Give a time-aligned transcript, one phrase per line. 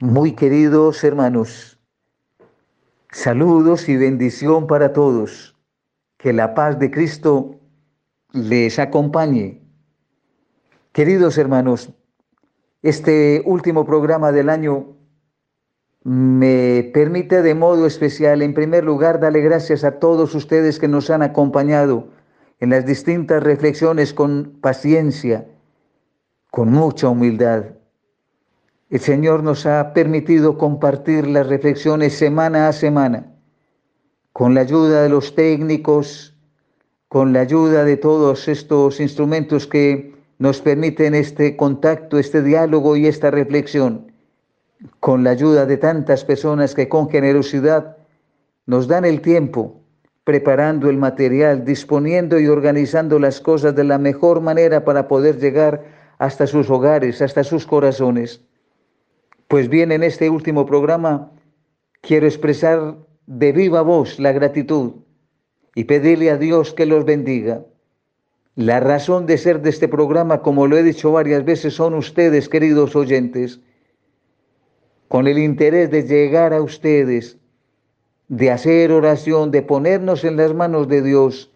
[0.00, 1.76] Muy queridos hermanos,
[3.10, 5.56] saludos y bendición para todos.
[6.18, 7.58] Que la paz de Cristo
[8.30, 9.60] les acompañe.
[10.92, 11.92] Queridos hermanos,
[12.80, 14.96] este último programa del año
[16.04, 21.10] me permite de modo especial, en primer lugar, darle gracias a todos ustedes que nos
[21.10, 22.06] han acompañado
[22.60, 25.48] en las distintas reflexiones con paciencia,
[26.52, 27.64] con mucha humildad.
[28.90, 33.26] El Señor nos ha permitido compartir las reflexiones semana a semana,
[34.32, 36.34] con la ayuda de los técnicos,
[37.08, 43.06] con la ayuda de todos estos instrumentos que nos permiten este contacto, este diálogo y
[43.06, 44.10] esta reflexión,
[45.00, 47.98] con la ayuda de tantas personas que con generosidad
[48.64, 49.82] nos dan el tiempo,
[50.24, 55.84] preparando el material, disponiendo y organizando las cosas de la mejor manera para poder llegar
[56.16, 58.47] hasta sus hogares, hasta sus corazones.
[59.48, 61.32] Pues bien, en este último programa
[62.02, 64.92] quiero expresar de viva voz la gratitud
[65.74, 67.64] y pedirle a Dios que los bendiga.
[68.56, 72.50] La razón de ser de este programa, como lo he dicho varias veces, son ustedes,
[72.50, 73.60] queridos oyentes,
[75.08, 77.38] con el interés de llegar a ustedes,
[78.28, 81.50] de hacer oración, de ponernos en las manos de Dios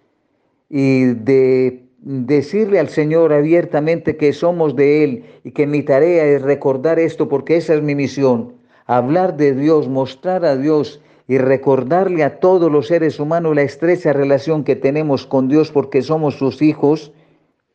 [0.70, 6.42] y de decirle al Señor abiertamente que somos de Él y que mi tarea es
[6.42, 8.55] recordar esto porque esa es mi misión,
[8.86, 14.12] hablar de Dios, mostrar a Dios y recordarle a todos los seres humanos la estrecha
[14.12, 17.12] relación que tenemos con Dios porque somos sus hijos,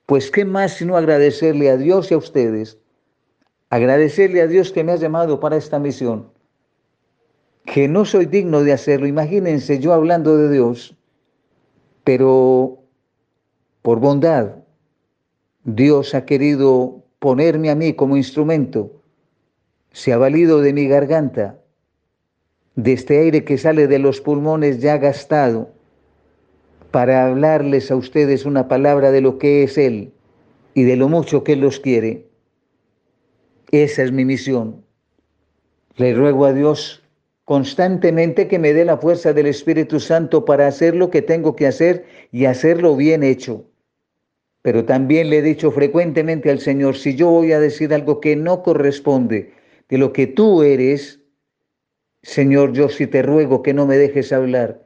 [0.05, 2.77] pues qué más sino agradecerle a Dios y a ustedes,
[3.69, 6.29] agradecerle a Dios que me ha llamado para esta misión,
[7.65, 10.97] que no soy digno de hacerlo, imagínense yo hablando de Dios,
[12.03, 12.86] pero
[13.87, 14.55] por bondad,
[15.63, 19.01] Dios ha querido ponerme a mí como instrumento,
[19.93, 21.61] se ha valido de mi garganta,
[22.75, 25.69] de este aire que sale de los pulmones ya gastado,
[26.91, 30.11] para hablarles a ustedes una palabra de lo que es Él
[30.73, 32.27] y de lo mucho que Él los quiere.
[33.71, 34.83] Esa es mi misión.
[35.95, 37.03] Le ruego a Dios
[37.45, 41.67] constantemente que me dé la fuerza del Espíritu Santo para hacer lo que tengo que
[41.67, 43.63] hacer y hacerlo bien hecho.
[44.61, 48.35] Pero también le he dicho frecuentemente al Señor, si yo voy a decir algo que
[48.35, 49.53] no corresponde
[49.89, 51.21] de lo que tú eres,
[52.23, 54.85] Señor, yo sí te ruego que no me dejes hablar,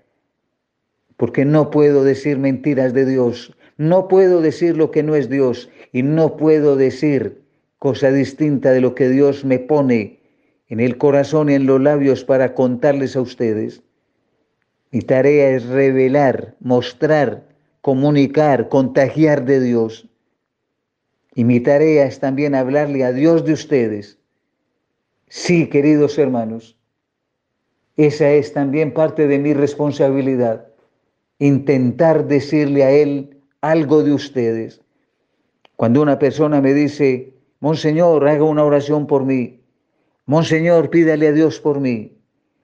[1.18, 5.70] porque no puedo decir mentiras de Dios, no puedo decir lo que no es Dios
[5.92, 7.42] y no puedo decir
[7.80, 10.20] cosa distinta de lo que Dios me pone
[10.68, 13.82] en el corazón y en los labios para contarles a ustedes.
[14.92, 17.48] Mi tarea es revelar, mostrar
[17.82, 20.08] comunicar, contagiar de Dios.
[21.36, 24.18] Y mi tarea es también hablarle a Dios de ustedes.
[25.28, 26.78] Sí, queridos hermanos,
[27.96, 30.68] esa es también parte de mi responsabilidad,
[31.40, 34.82] intentar decirle a Él algo de ustedes.
[35.76, 39.62] Cuando una persona me dice, Monseñor, haga una oración por mí,
[40.26, 42.18] Monseñor, pídale a Dios por mí,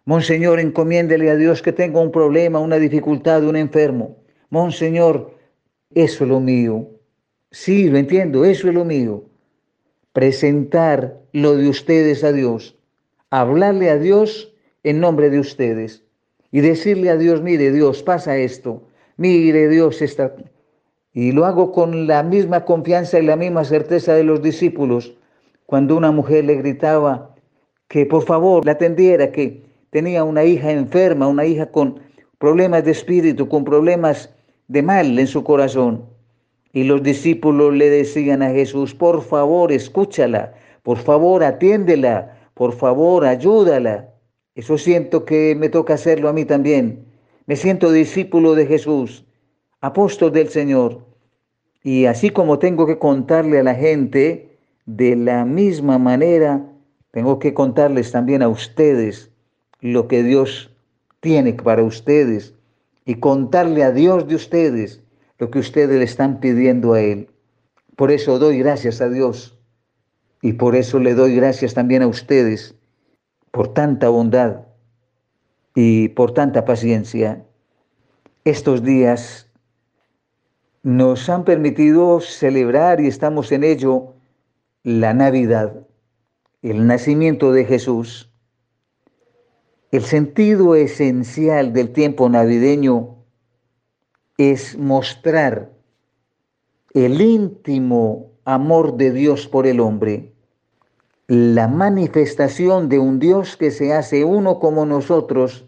[0.05, 4.15] Monseñor, encomiéndele a Dios que tengo un problema, una dificultad, un enfermo.
[4.49, 5.33] Monseñor,
[5.93, 6.87] eso es lo mío.
[7.51, 9.23] Sí, lo entiendo, eso es lo mío.
[10.13, 12.77] Presentar lo de ustedes a Dios,
[13.29, 14.53] hablarle a Dios
[14.83, 16.03] en nombre de ustedes
[16.51, 18.83] y decirle a Dios, mire Dios, pasa esto,
[19.17, 20.33] mire Dios, está...
[21.13, 25.17] Y lo hago con la misma confianza y la misma certeza de los discípulos.
[25.65, 27.35] Cuando una mujer le gritaba
[27.87, 31.99] que por favor la atendiera, que tenía una hija enferma, una hija con
[32.37, 34.29] problemas de espíritu, con problemas
[34.67, 36.05] de mal en su corazón.
[36.73, 43.25] Y los discípulos le decían a Jesús, por favor, escúchala, por favor, atiéndela, por favor,
[43.25, 44.09] ayúdala.
[44.55, 47.05] Eso siento que me toca hacerlo a mí también.
[47.45, 49.25] Me siento discípulo de Jesús,
[49.81, 51.05] apóstol del Señor.
[51.83, 56.65] Y así como tengo que contarle a la gente, de la misma manera,
[57.11, 59.31] tengo que contarles también a ustedes
[59.81, 60.71] lo que Dios
[61.19, 62.56] tiene para ustedes
[63.07, 65.01] y contarle a Dios de ustedes
[65.39, 67.29] lo que ustedes le están pidiendo a Él.
[67.95, 69.57] Por eso doy gracias a Dios
[70.41, 72.75] y por eso le doy gracias también a ustedes
[73.51, 74.67] por tanta bondad
[75.73, 77.45] y por tanta paciencia.
[78.43, 79.49] Estos días
[80.83, 84.15] nos han permitido celebrar y estamos en ello
[84.83, 85.87] la Navidad,
[86.61, 88.33] el nacimiento de Jesús.
[89.89, 93.15] El sentido esencial del tiempo navideño
[94.37, 95.71] es mostrar
[96.93, 100.33] el íntimo amor de Dios por el hombre.
[101.27, 105.67] la manifestación de un Dios que se hace uno como nosotros,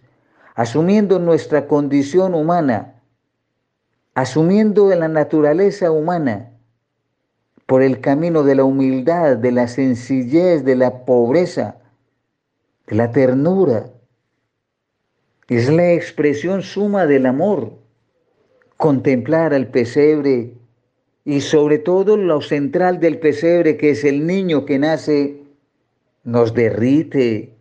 [0.55, 3.01] asumiendo nuestra condición humana,
[4.15, 6.53] asumiendo la naturaleza humana
[7.65, 11.75] por el camino de la humildad, de la sencillez, de la pobreza,
[12.87, 13.91] de la ternura.
[15.49, 17.71] Es la expresión suma del amor.
[18.77, 20.53] Contemplar al pesebre
[21.25, 25.41] y sobre todo lo central del pesebre, que es el niño que nace,
[26.23, 27.55] nos derrite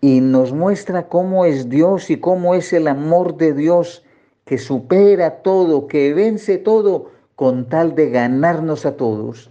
[0.00, 4.04] y nos muestra cómo es Dios y cómo es el amor de Dios
[4.44, 9.50] que supera todo, que vence todo con tal de ganarnos a todos.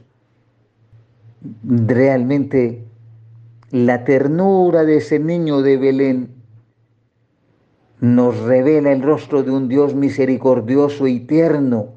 [1.64, 2.86] Realmente
[3.72, 6.37] la ternura de ese niño de Belén
[8.00, 11.96] nos revela el rostro de un Dios misericordioso y tierno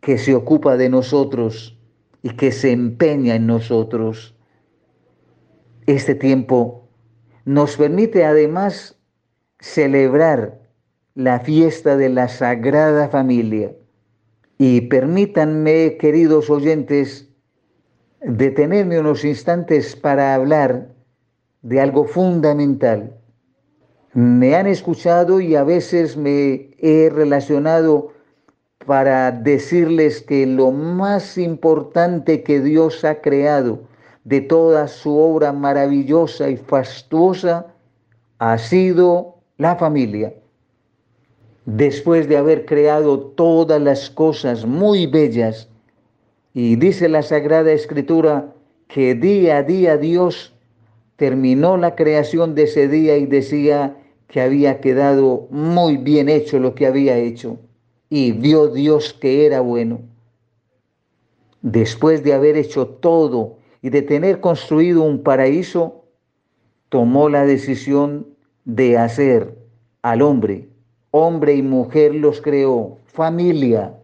[0.00, 1.78] que se ocupa de nosotros
[2.22, 4.34] y que se empeña en nosotros.
[5.86, 6.88] Este tiempo
[7.44, 8.98] nos permite además
[9.58, 10.60] celebrar
[11.14, 13.74] la fiesta de la Sagrada Familia.
[14.56, 17.30] Y permítanme, queridos oyentes,
[18.22, 20.94] detenerme unos instantes para hablar
[21.62, 23.19] de algo fundamental.
[24.12, 28.12] Me han escuchado y a veces me he relacionado
[28.84, 33.82] para decirles que lo más importante que Dios ha creado
[34.24, 37.66] de toda su obra maravillosa y fastuosa
[38.38, 40.34] ha sido la familia.
[41.66, 45.68] Después de haber creado todas las cosas muy bellas,
[46.52, 48.52] y dice la Sagrada Escritura
[48.88, 50.52] que día a día Dios
[51.14, 53.94] terminó la creación de ese día y decía
[54.30, 57.58] que había quedado muy bien hecho lo que había hecho.
[58.08, 60.02] Y vio Dios que era bueno.
[61.62, 66.04] Después de haber hecho todo y de tener construido un paraíso,
[66.88, 68.28] tomó la decisión
[68.64, 69.58] de hacer
[70.02, 70.68] al hombre,
[71.10, 73.94] hombre y mujer los creó, familia.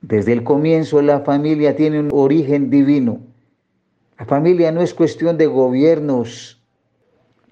[0.00, 3.20] Desde el comienzo la familia tiene un origen divino.
[4.18, 6.63] La familia no es cuestión de gobiernos,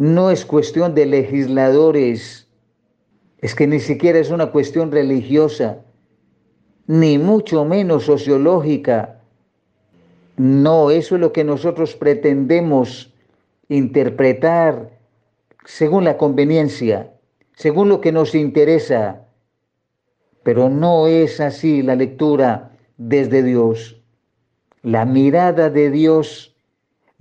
[0.02, 2.49] no es cuestión de legisladores,
[3.38, 5.78] es que ni siquiera es una cuestión religiosa,
[6.87, 9.22] ni mucho menos sociológica
[10.37, 13.12] no, eso es lo que nosotros pretendemos
[13.69, 14.99] interpretar
[15.64, 17.12] según la conveniencia,
[17.55, 19.26] según lo que nos interesa.
[20.43, 24.02] Pero no es así la lectura desde Dios.
[24.82, 26.51] La mirada de Dios,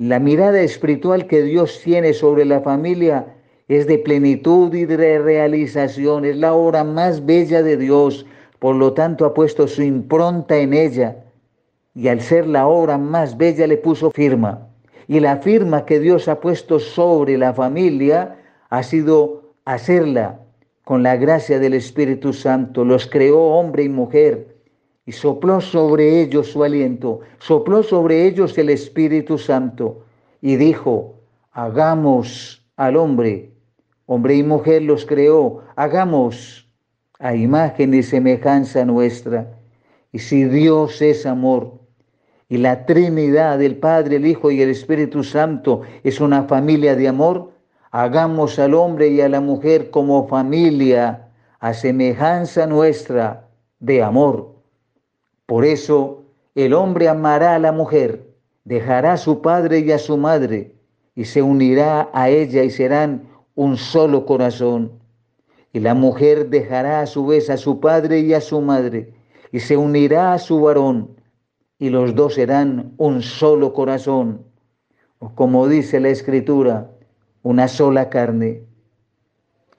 [0.07, 3.35] la mirada espiritual que Dios tiene sobre la familia
[3.67, 8.25] es de plenitud y de realización, es la obra más bella de Dios,
[8.57, 11.17] por lo tanto ha puesto su impronta en ella
[11.93, 14.69] y al ser la obra más bella le puso firma.
[15.07, 18.37] Y la firma que Dios ha puesto sobre la familia
[18.71, 20.39] ha sido hacerla
[20.83, 22.83] con la gracia del Espíritu Santo.
[22.85, 24.50] Los creó hombre y mujer
[25.05, 30.05] y sopló sobre ellos su aliento, sopló sobre ellos el Espíritu Santo
[30.41, 31.15] y dijo,
[31.51, 33.51] hagamos al hombre,
[34.05, 36.67] hombre y mujer los creó, hagamos
[37.19, 39.57] a imagen y semejanza nuestra.
[40.11, 41.79] Y si Dios es amor,
[42.51, 47.07] y la Trinidad, el Padre, el Hijo y el Espíritu Santo es una familia de
[47.07, 47.51] amor,
[47.91, 51.29] hagamos al hombre y a la mujer como familia
[51.61, 53.47] a semejanza nuestra
[53.79, 54.50] de amor.
[55.51, 56.23] Por eso
[56.55, 58.25] el hombre amará a la mujer,
[58.63, 60.77] dejará a su padre y a su madre,
[61.13, 64.93] y se unirá a ella y serán un solo corazón.
[65.73, 69.13] Y la mujer dejará a su vez a su padre y a su madre,
[69.51, 71.19] y se unirá a su varón,
[71.79, 74.45] y los dos serán un solo corazón,
[75.19, 76.91] o como dice la escritura,
[77.43, 78.63] una sola carne.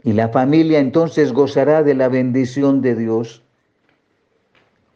[0.05, 3.42] Y la familia entonces gozará de la bendición de Dios.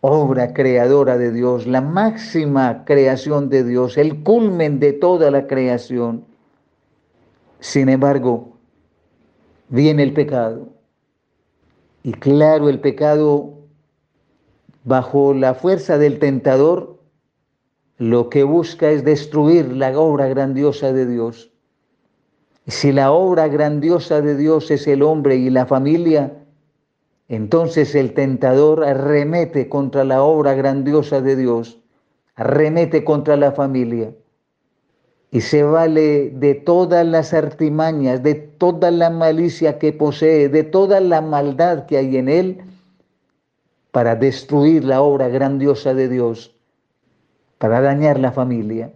[0.08, 6.24] Obra creadora de Dios, la máxima creación de Dios, el culmen de toda la creación.
[7.58, 8.56] Sin embargo,
[9.68, 10.68] viene el pecado.
[12.04, 13.54] Y claro, el pecado
[14.84, 17.00] bajo la fuerza del tentador
[17.98, 21.50] lo que busca es destruir la obra grandiosa de Dios.
[22.68, 26.45] Si la obra grandiosa de Dios es el hombre y la familia,
[27.28, 31.80] entonces el tentador arremete contra la obra grandiosa de Dios,
[32.34, 34.12] arremete contra la familia
[35.30, 41.00] y se vale de todas las artimañas, de toda la malicia que posee, de toda
[41.00, 42.60] la maldad que hay en él,
[43.90, 46.56] para destruir la obra grandiosa de Dios
[47.58, 48.92] para dañar la familia.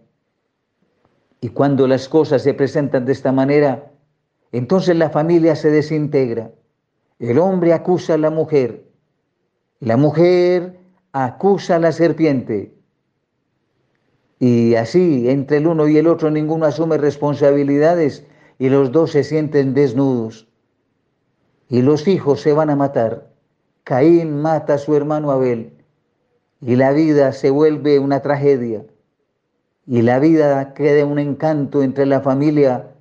[1.41, 3.91] Y cuando las cosas se presentan de esta manera,
[4.53, 6.51] entonces la familia se desintegra.
[7.21, 8.87] El hombre acusa a la mujer,
[9.79, 10.81] la mujer
[11.13, 12.75] acusa a la serpiente.
[14.39, 18.27] Y así, entre el uno y el otro, ninguno asume responsabilidades
[18.59, 20.49] y los dos se sienten desnudos.
[21.69, 23.31] Y los hijos se van a matar.
[23.85, 25.75] Caín mata a su hermano Abel
[26.63, 28.85] y la vida se vuelve una tragedia
[29.87, 32.93] y la vida queda un encanto entre la familia,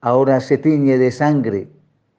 [0.00, 1.68] ahora se tiñe de sangre,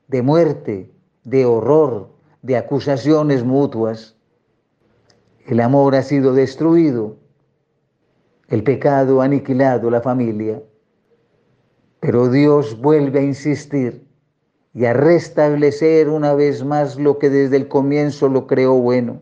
[0.07, 0.94] de muerte,
[1.25, 2.09] de horror,
[2.41, 4.15] de acusaciones mutuas.
[5.45, 7.17] El amor ha sido destruido,
[8.47, 10.61] el pecado aniquilado la familia,
[11.99, 14.07] pero Dios vuelve a insistir
[14.73, 19.21] y a restablecer una vez más lo que desde el comienzo lo creó bueno.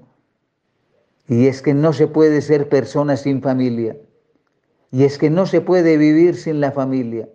[1.27, 3.95] Y es que no se puede ser persona sin familia.
[4.91, 7.29] Y es que no se puede vivir sin la familia.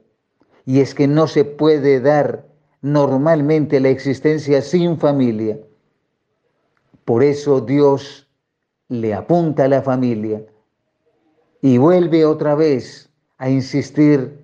[0.67, 2.48] Y es que no se puede dar
[2.81, 5.59] normalmente la existencia sin familia.
[7.05, 8.29] Por eso Dios
[8.89, 10.43] le apunta a la familia
[11.61, 14.39] y vuelve otra vez a insistir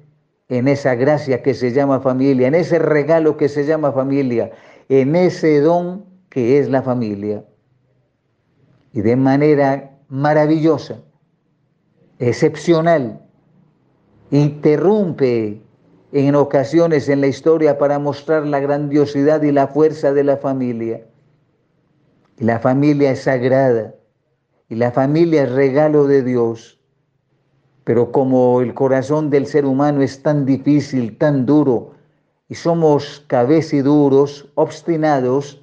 [0.49, 4.53] en esa gracia que se llama familia, en ese regalo que se llama familia,
[4.89, 7.45] en ese don que es la familia.
[8.93, 11.01] Y de manera maravillosa,
[12.19, 13.21] excepcional,
[14.31, 15.64] interrumpe
[16.15, 21.05] en ocasiones en la historia para mostrar la grandiosidad y la fuerza de la familia.
[22.39, 23.95] la familia es sagrada
[24.69, 26.79] y la familia es regalo de Dios.
[27.83, 31.95] Pero como el corazón del ser humano es tan difícil, tan duro,
[32.49, 35.63] y somos cabeciduros, obstinados,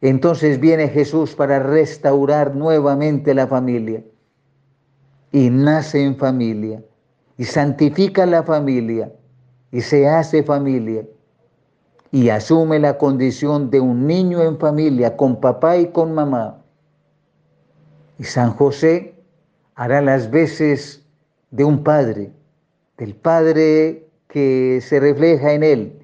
[0.00, 4.04] entonces viene Jesús para restaurar nuevamente la familia.
[5.32, 6.84] Y nace en familia,
[7.36, 9.12] y santifica la familia,
[9.72, 11.04] y se hace familia,
[12.12, 16.62] y asume la condición de un niño en familia, con papá y con mamá.
[18.18, 19.14] Y San José
[19.74, 21.06] hará las veces
[21.50, 22.32] de un padre,
[22.98, 26.02] del Padre que se refleja en él,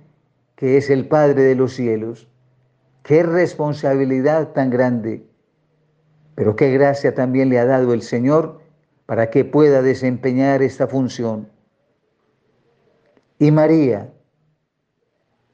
[0.57, 2.29] que es el Padre de los cielos.
[3.03, 5.27] Qué responsabilidad tan grande,
[6.35, 8.61] pero qué gracia también le ha dado el Señor
[9.05, 11.49] para que pueda desempeñar esta función.
[13.39, 14.13] Y María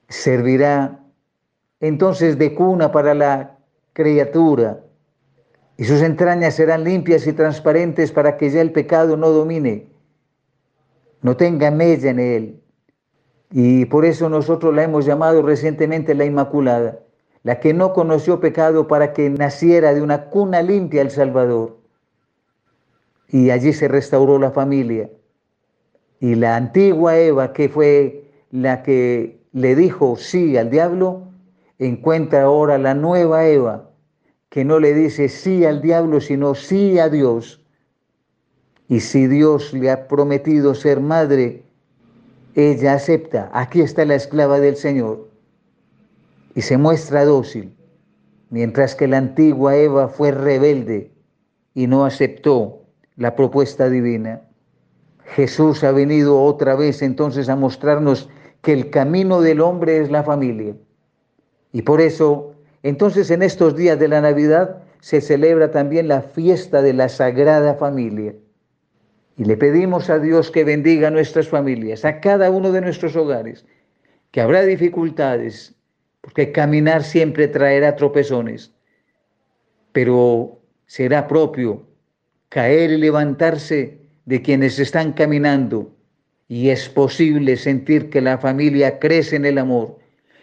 [0.08, 1.00] servirá
[1.80, 3.58] entonces de cuna para la
[3.92, 4.80] criatura
[5.76, 9.88] y sus entrañas serán limpias y transparentes para que ya el pecado no domine,
[11.22, 12.60] no tenga mella en él.
[13.50, 17.00] Y por eso nosotros la hemos llamado recientemente la Inmaculada,
[17.42, 21.78] la que no conoció pecado para que naciera de una cuna limpia el Salvador.
[23.28, 25.10] Y allí se restauró la familia.
[26.22, 31.24] Y la antigua Eva, que fue la que le dijo sí al diablo,
[31.80, 33.90] encuentra ahora la nueva Eva,
[34.48, 37.60] que no le dice sí al diablo, sino sí a Dios.
[38.86, 41.64] Y si Dios le ha prometido ser madre,
[42.54, 43.50] ella acepta.
[43.52, 45.28] Aquí está la esclava del Señor.
[46.54, 47.76] Y se muestra dócil,
[48.48, 51.10] mientras que la antigua Eva fue rebelde
[51.74, 52.84] y no aceptó
[53.16, 54.42] la propuesta divina.
[55.34, 58.28] Jesús ha venido otra vez entonces a mostrarnos
[58.60, 60.74] que el camino del hombre es la familia.
[61.72, 66.82] Y por eso entonces en estos días de la Navidad se celebra también la fiesta
[66.82, 68.34] de la Sagrada Familia.
[69.36, 73.16] Y le pedimos a Dios que bendiga a nuestras familias, a cada uno de nuestros
[73.16, 73.64] hogares,
[74.30, 75.74] que habrá dificultades,
[76.20, 78.72] porque caminar siempre traerá tropezones,
[79.92, 81.86] pero será propio
[82.50, 85.90] caer y levantarse de quienes están caminando.
[86.48, 89.98] Y es posible sentir que la familia crece en el amor.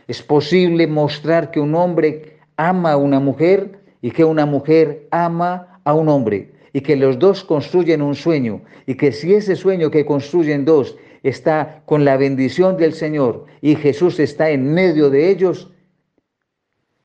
[0.08, 5.82] Es posible mostrar que un hombre ama a una mujer y que una mujer ama
[5.84, 6.52] a un hombre.
[6.74, 8.62] Y que los dos construyen un sueño.
[8.86, 13.76] Y que si ese sueño que construyen dos está con la bendición del Señor y
[13.76, 15.72] Jesús está en medio de ellos,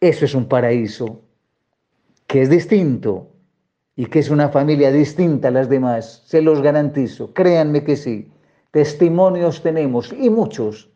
[0.00, 1.22] eso es un paraíso
[2.26, 3.33] que es distinto
[3.96, 8.30] y que es una familia distinta a las demás, se los garantizo, créanme que sí.
[8.70, 10.90] Testimonios tenemos y muchos.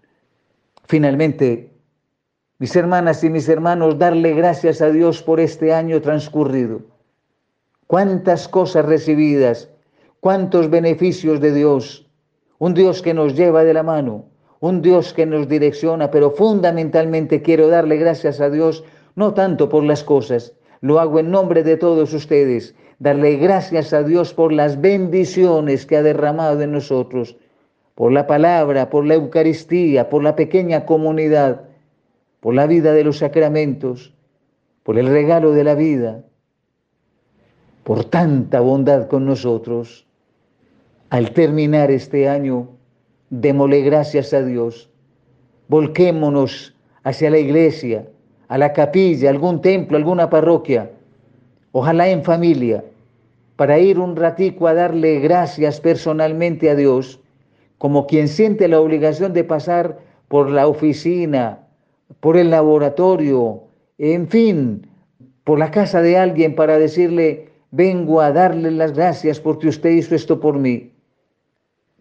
[0.87, 1.73] Finalmente,
[2.59, 6.83] mis hermanas y mis hermanos, darle gracias a Dios por este año transcurrido.
[7.87, 9.71] Cuántas cosas recibidas,
[10.19, 12.11] cuántos beneficios de Dios.
[12.59, 14.25] Un Dios que nos lleva de la mano,
[14.59, 18.83] un Dios que nos direcciona, pero fundamentalmente quiero darle gracias a Dios,
[19.15, 24.03] no tanto por las cosas, lo hago en nombre de todos ustedes, darle gracias a
[24.03, 27.37] Dios por las bendiciones que ha derramado en nosotros
[27.99, 31.63] por la palabra, por la Eucaristía, por la pequeña comunidad,
[32.39, 34.15] por la vida de los sacramentos,
[34.85, 36.23] por el regalo de la vida,
[37.83, 40.07] por tanta bondad con nosotros.
[41.11, 42.69] Al terminar este año,
[43.31, 44.89] démosle gracias a Dios.
[45.67, 48.07] Volquémonos hacia la iglesia,
[48.47, 50.93] a la capilla, algún templo, alguna parroquia,
[51.73, 52.85] ojalá en familia,
[53.57, 57.21] para ir un ratico a darle gracias personalmente a Dios,
[57.77, 59.99] como quien siente la obligación de pasar
[60.29, 61.67] por la oficina,
[62.21, 63.63] por el laboratorio,
[63.99, 64.87] en fin,
[65.45, 70.15] por la casa de alguien para decirle, vengo a darle las gracias porque usted hizo
[70.15, 70.93] esto por mí.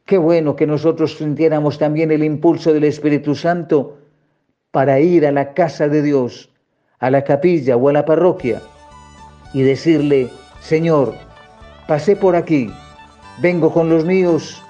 [0.05, 3.97] Qué bueno que nosotros sintiéramos también el impulso del Espíritu Santo
[4.71, 6.49] para ir a la casa de Dios,
[6.99, 8.61] a la capilla o a la parroquia
[9.53, 11.15] y decirle, Señor,
[11.87, 12.71] pasé por aquí,
[13.39, 14.61] vengo con los míos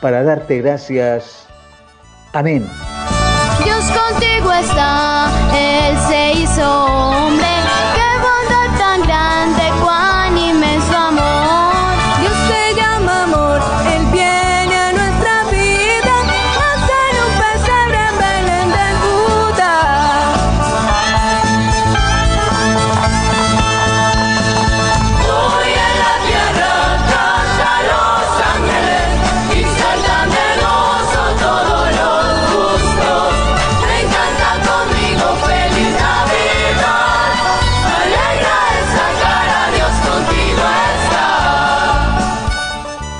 [0.00, 1.46] para darte gracias.
[2.32, 2.68] Amén.
[3.64, 5.15] Dios contigo está,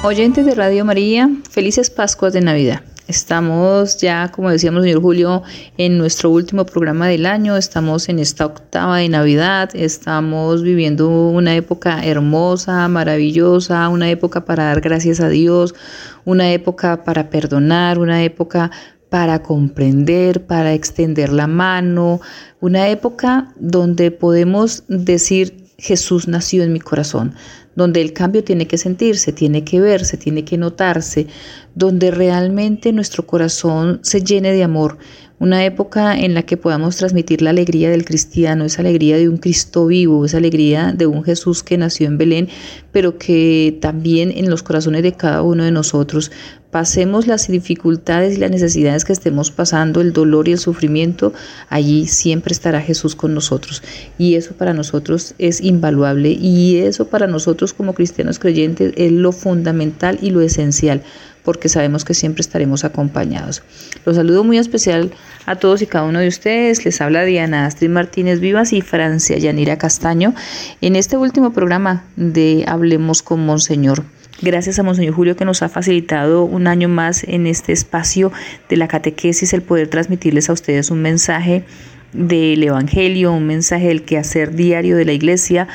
[0.06, 2.82] Oyentes de Radio María, felices Pascuas de Navidad.
[3.08, 5.42] Estamos ya, como decíamos, señor Julio,
[5.78, 11.56] en nuestro último programa del año, estamos en esta octava de Navidad, estamos viviendo una
[11.56, 15.74] época hermosa, maravillosa, una época para dar gracias a Dios,
[16.24, 18.70] una época para perdonar, una época
[19.10, 22.20] para comprender, para extender la mano,
[22.60, 27.34] una época donde podemos decir Jesús nació en mi corazón,
[27.76, 31.28] donde el cambio tiene que sentirse, tiene que verse, tiene que notarse,
[31.74, 34.98] donde realmente nuestro corazón se llene de amor,
[35.38, 39.36] una época en la que podamos transmitir la alegría del cristiano, esa alegría de un
[39.36, 42.48] Cristo vivo, esa alegría de un Jesús que nació en Belén,
[42.90, 46.30] pero que también en los corazones de cada uno de nosotros
[46.70, 51.32] pasemos las dificultades y las necesidades que estemos pasando, el dolor y el sufrimiento,
[51.68, 53.82] allí siempre estará Jesús con nosotros.
[54.18, 59.32] Y eso para nosotros es invaluable y eso para nosotros como cristianos creyentes es lo
[59.32, 61.02] fundamental y lo esencial
[61.46, 63.62] porque sabemos que siempre estaremos acompañados.
[64.04, 65.12] Los saludo muy especial
[65.46, 66.84] a todos y cada uno de ustedes.
[66.84, 70.34] Les habla Diana Astrid Martínez Vivas y Francia Yanira Castaño
[70.80, 74.02] en este último programa de Hablemos con Monseñor.
[74.42, 78.32] Gracias a Monseñor Julio que nos ha facilitado un año más en este espacio
[78.68, 81.64] de la catequesis el poder transmitirles a ustedes un mensaje
[82.12, 85.68] del Evangelio, un mensaje del quehacer diario de la iglesia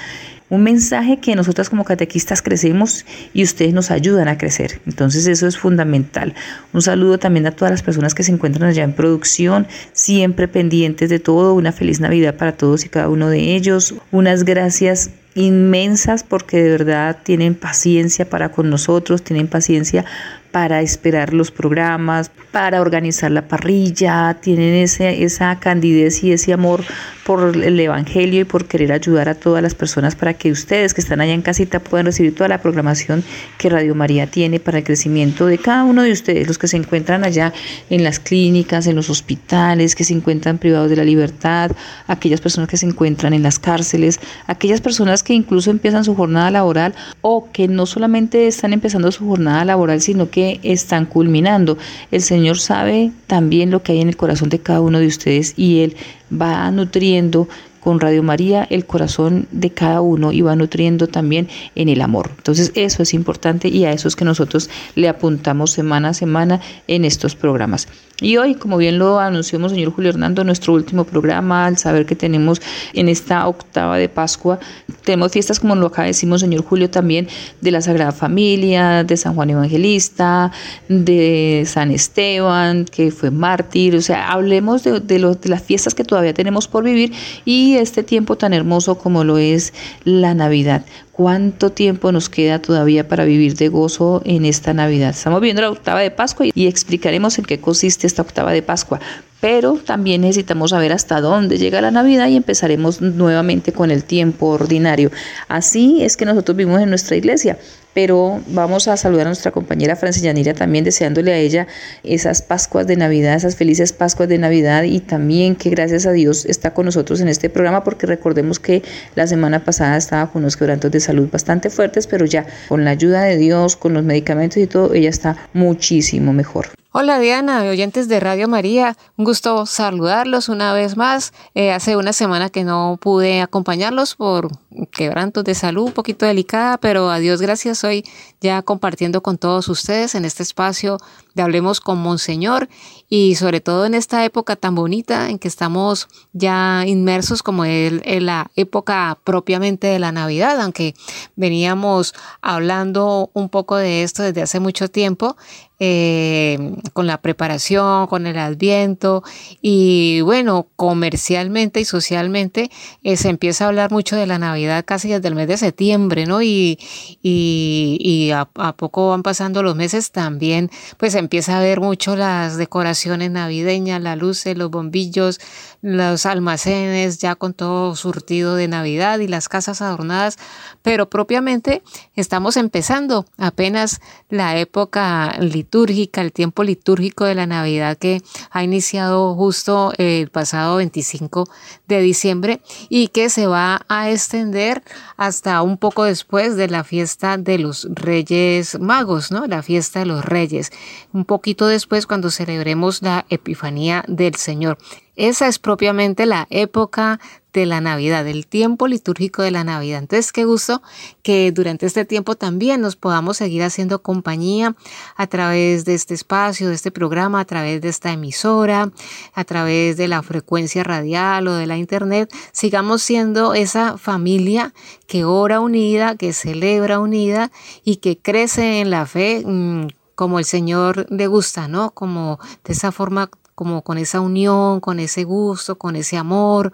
[0.52, 4.82] un mensaje que nosotras como catequistas crecemos y ustedes nos ayudan a crecer.
[4.86, 6.36] Entonces eso es fundamental.
[6.74, 11.10] Un saludo también a todas las personas que se encuentran allá en producción, siempre pendientes
[11.10, 11.54] de todo.
[11.54, 13.96] Una feliz Navidad para todos y cada uno de ellos.
[14.12, 20.04] Unas gracias inmensas porque de verdad tienen paciencia para con nosotros, tienen paciencia
[20.52, 26.84] para esperar los programas, para organizar la parrilla, tienen ese, esa candidez y ese amor
[27.26, 31.02] por el Evangelio y por querer ayudar a todas las personas para que ustedes que
[31.02, 33.24] están allá en casita puedan recibir toda la programación
[33.58, 36.78] que Radio María tiene para el crecimiento de cada uno de ustedes, los que se
[36.78, 37.54] encuentran allá
[37.90, 41.72] en las clínicas, en los hospitales, que se encuentran privados de la libertad,
[42.08, 46.52] aquellas personas que se encuentran en las cárceles, aquellas personas que incluso empiezan su jornada
[46.52, 51.78] laboral o que no solamente están empezando su jornada laboral, sino que están culminando.
[52.12, 55.54] El Señor sabe también lo que hay en el corazón de cada uno de ustedes
[55.58, 55.96] y Él
[56.32, 57.48] va nutriendo
[57.82, 62.32] con Radio María el corazón de cada uno y va nutriendo también en el amor.
[62.38, 66.62] Entonces eso es importante y a eso es que nosotros le apuntamos semana a semana
[66.88, 67.88] en estos programas.
[68.22, 72.16] Y hoy, como bien lo anunció señor Julio Hernando, nuestro último programa, al saber que
[72.16, 72.62] tenemos
[72.94, 74.60] en esta octava de Pascua,
[75.04, 77.28] tenemos fiestas, como lo acaba de decir señor Julio, también
[77.62, 80.52] de la Sagrada Familia, de San Juan Evangelista,
[80.88, 86.04] de San Esteban, que fue mártir, o sea, hablemos de, de, de las fiestas que
[86.04, 87.14] todavía tenemos por vivir
[87.44, 90.84] y este tiempo tan hermoso como lo es la Navidad
[91.22, 95.12] cuánto tiempo nos queda todavía para vivir de gozo en esta Navidad.
[95.12, 99.00] Estamos viendo la octava de Pascua y explicaremos en qué consiste esta octava de Pascua.
[99.40, 104.48] Pero también necesitamos saber hasta dónde llega la Navidad y empezaremos nuevamente con el tiempo
[104.48, 105.12] ordinario.
[105.48, 107.60] Así es que nosotros vivimos en nuestra iglesia.
[107.94, 111.68] Pero vamos a saludar a nuestra compañera Francia Yanira también deseándole a ella
[112.04, 116.46] esas Pascuas de Navidad, esas felices Pascuas de Navidad y también que gracias a Dios
[116.46, 118.84] está con nosotros en este programa porque recordemos que
[119.16, 122.92] la semana pasada estaba con unos quebrantos de salud bastante fuertes, pero ya con la
[122.92, 126.81] ayuda de Dios, con los medicamentos y todo, ella está muchísimo mejor.
[126.94, 131.32] Hola Diana, oyentes de Radio María, un gusto saludarlos una vez más.
[131.56, 134.50] Eh, hace una semana que no pude acompañarlos por
[134.92, 138.04] quebrantos de salud, un poquito delicada, pero a Dios gracias hoy
[138.42, 140.98] ya compartiendo con todos ustedes en este espacio
[141.34, 142.68] de Hablemos con Monseñor
[143.08, 148.02] y sobre todo en esta época tan bonita en que estamos ya inmersos como en,
[148.04, 150.94] en la época propiamente de la Navidad, aunque
[151.38, 155.38] veníamos hablando un poco de esto desde hace mucho tiempo.
[155.84, 159.24] Eh, con la preparación, con el adviento
[159.64, 162.70] y bueno, comercialmente y socialmente
[163.02, 166.28] eh, se empieza a hablar mucho de la Navidad casi desde el mes de septiembre,
[166.28, 166.44] ¿no?
[166.44, 166.78] Y,
[167.24, 172.58] y, a, a, poco van pasando los meses también, pues empieza a ver mucho las
[172.58, 175.40] decoraciones navideñas, las luces, los bombillos,
[175.82, 180.38] los almacenes ya con todo surtido de Navidad y las casas adornadas,
[180.84, 181.82] pero propiamente
[182.16, 185.36] estamos empezando apenas la época
[185.72, 191.48] litúrgica, el tiempo litúrgico de la Navidad que ha iniciado justo el pasado 25
[191.88, 194.84] de diciembre y que se va a extender
[195.16, 199.48] hasta un poco después de la fiesta de los Reyes Magos, ¿no?
[199.48, 200.72] La fiesta de los Reyes,
[201.14, 204.78] un poquito después cuando celebremos la Epifanía del Señor.
[205.16, 207.20] Esa es propiamente la época
[207.54, 210.00] de la Navidad, el tiempo litúrgico de la Navidad.
[210.00, 210.82] Entonces, qué gusto
[211.22, 214.76] que durante este tiempo también nos podamos seguir haciendo compañía
[215.16, 218.92] a través de este espacio, de este programa, a través de esta emisora,
[219.34, 222.34] a través de la frecuencia radial o de la internet.
[222.54, 224.74] Sigamos siendo esa familia
[225.08, 227.52] que ora unida, que celebra unida
[227.84, 231.92] y que crece en la fe mm, como el Señor le gusta, ¿no?
[231.92, 236.72] Como de esa forma como con esa unión, con ese gusto, con ese amor,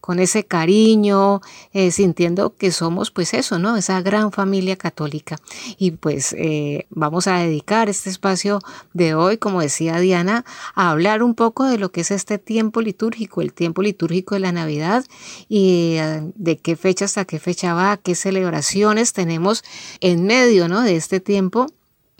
[0.00, 1.40] con ese cariño,
[1.72, 3.76] eh, sintiendo que somos pues eso, ¿no?
[3.76, 5.40] Esa gran familia católica.
[5.78, 8.60] Y pues eh, vamos a dedicar este espacio
[8.92, 10.44] de hoy, como decía Diana,
[10.76, 14.40] a hablar un poco de lo que es este tiempo litúrgico, el tiempo litúrgico de
[14.42, 15.04] la Navidad
[15.48, 19.64] y eh, de qué fecha hasta qué fecha va, qué celebraciones tenemos
[20.00, 20.82] en medio, ¿no?
[20.82, 21.66] De este tiempo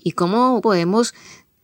[0.02, 1.14] y cómo podemos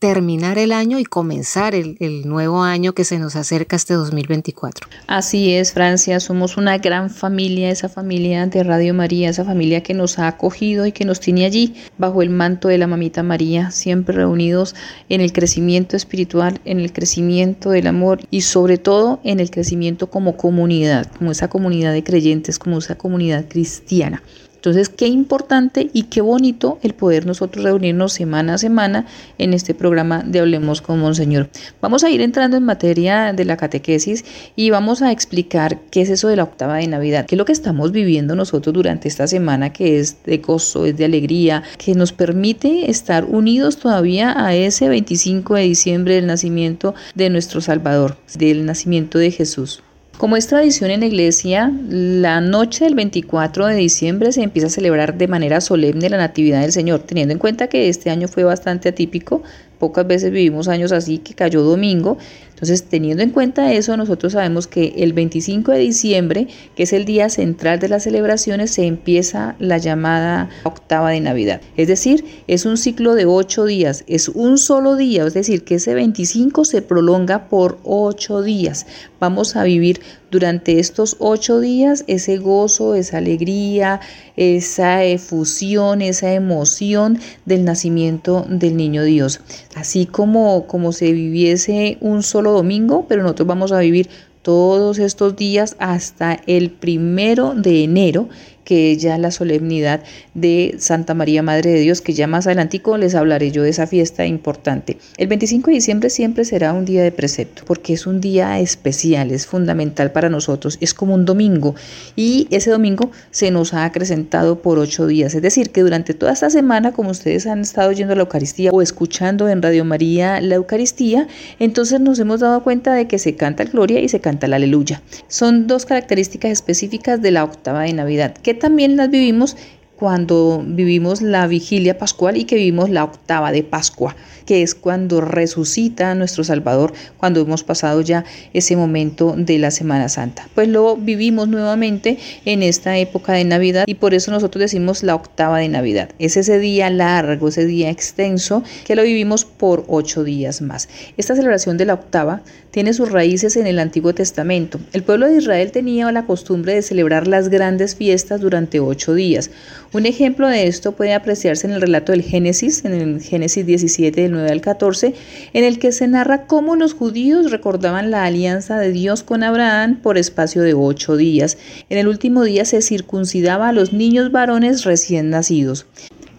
[0.05, 4.87] terminar el año y comenzar el, nuevo año que se nos acerca este 2024.
[5.07, 9.95] Así es, Francia, somos una gran familia, esa familia de Radio María, esa familia que
[9.95, 13.71] nos ha acogido y que nos tiene allí bajo el manto de la mamita María,
[13.71, 14.75] siempre reunidos
[15.09, 20.11] en el crecimiento espiritual, en el crecimiento del amor y sobre todo en el crecimiento
[20.11, 24.21] como comunidad, como esa comunidad de creyentes, como esa comunidad cristiana.
[24.65, 29.05] Entonces, qué importante y qué bonito el poder nosotros reunirnos semana a semana
[29.37, 31.51] en este programa de Hablemos con Monseñor.
[31.81, 34.25] Vamos a ir entrando en materia de la catequesis
[34.55, 37.45] y vamos a explicar qué es eso de la octava de Navidad, qué es lo
[37.45, 41.93] que estamos viviendo nosotros durante esta semana, que es de gozo, es de alegría, que
[41.93, 48.17] nos permite estar unidos todavía a ese 25 de diciembre del nacimiento de nuestro Salvador,
[48.35, 49.83] del nacimiento de Jesús.
[50.17, 54.69] Como es tradición en la iglesia, la noche del 24 de diciembre se empieza a
[54.69, 58.45] celebrar de manera solemne la Natividad del Señor, teniendo en cuenta que este año fue
[58.45, 59.43] bastante atípico,
[59.77, 62.17] pocas veces vivimos años así que cayó domingo
[62.55, 67.03] entonces, teniendo en cuenta eso, nosotros sabemos que el 25 de diciembre, que es el
[67.03, 71.59] día central de las celebraciones, se empieza la llamada octava de Navidad.
[71.75, 75.75] Es decir, es un ciclo de ocho días, es un solo día, es decir, que
[75.75, 78.85] ese 25 se prolonga por ocho días.
[79.19, 79.99] Vamos a vivir
[80.31, 84.01] durante estos ocho días ese gozo, esa alegría,
[84.35, 89.39] esa efusión, esa emoción del nacimiento del niño Dios.
[89.75, 94.09] Así como, como se viviese un solo domingo, pero nosotros vamos a vivir
[94.41, 98.29] todos estos días hasta el primero de enero
[98.65, 100.01] que es ya la solemnidad
[100.33, 103.87] de Santa María Madre de Dios, que ya más adelantico les hablaré yo de esa
[103.87, 104.97] fiesta importante.
[105.17, 109.31] El 25 de diciembre siempre será un día de precepto, porque es un día especial,
[109.31, 111.75] es fundamental para nosotros, es como un domingo,
[112.15, 116.33] y ese domingo se nos ha acrecentado por ocho días, es decir, que durante toda
[116.33, 120.41] esta semana, como ustedes han estado yendo a la Eucaristía o escuchando en Radio María
[120.41, 121.27] la Eucaristía,
[121.59, 124.55] entonces nos hemos dado cuenta de que se canta el Gloria y se canta la
[124.55, 125.01] Aleluya.
[125.27, 129.57] Son dos características específicas de la octava de Navidad, también las vivimos
[129.97, 135.21] cuando vivimos la vigilia pascual y que vivimos la octava de Pascua, que es cuando
[135.21, 140.47] resucita nuestro Salvador, cuando hemos pasado ya ese momento de la Semana Santa.
[140.53, 145.15] Pues lo vivimos nuevamente en esta época de Navidad y por eso nosotros decimos la
[145.15, 146.09] octava de Navidad.
[146.19, 150.89] Es ese día largo, ese día extenso que lo vivimos por ocho días más.
[151.17, 154.79] Esta celebración de la octava tiene sus raíces en el Antiguo Testamento.
[154.91, 159.49] El pueblo de Israel tenía la costumbre de celebrar las grandes fiestas durante ocho días.
[159.95, 164.23] Un ejemplo de esto puede apreciarse en el relato del Génesis, en el Génesis 17
[164.23, 165.13] del 9 al 14,
[165.53, 170.01] en el que se narra cómo los judíos recordaban la alianza de Dios con Abraham
[170.03, 171.57] por espacio de ocho días.
[171.89, 175.85] En el último día se circuncidaba a los niños varones recién nacidos.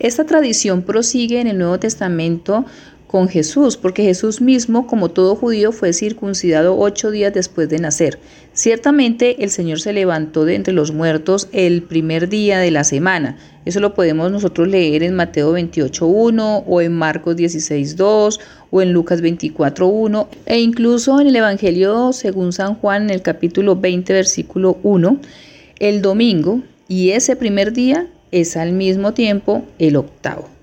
[0.01, 2.67] Esta tradición prosigue en el Nuevo Testamento
[3.25, 8.19] Jesús, porque Jesús mismo, como todo judío, fue circuncidado ocho días después de nacer.
[8.53, 13.39] Ciertamente el Señor se levantó de entre los muertos el primer día de la semana.
[13.65, 18.39] Eso lo podemos nosotros leer en Mateo 28.1 o en Marcos 16.2
[18.71, 23.77] o en Lucas 24.1 e incluso en el Evangelio según San Juan en el capítulo
[23.77, 25.21] 20 versículo 1,
[25.79, 30.56] el domingo y ese primer día es al mismo tiempo el octavo.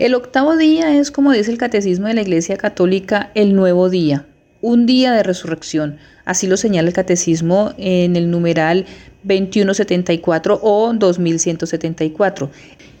[0.00, 4.24] El octavo día es, como dice el Catecismo de la Iglesia Católica, el nuevo día,
[4.60, 5.98] un día de resurrección.
[6.24, 8.86] Así lo señala el Catecismo en el numeral
[9.24, 12.50] 2174 o 2174.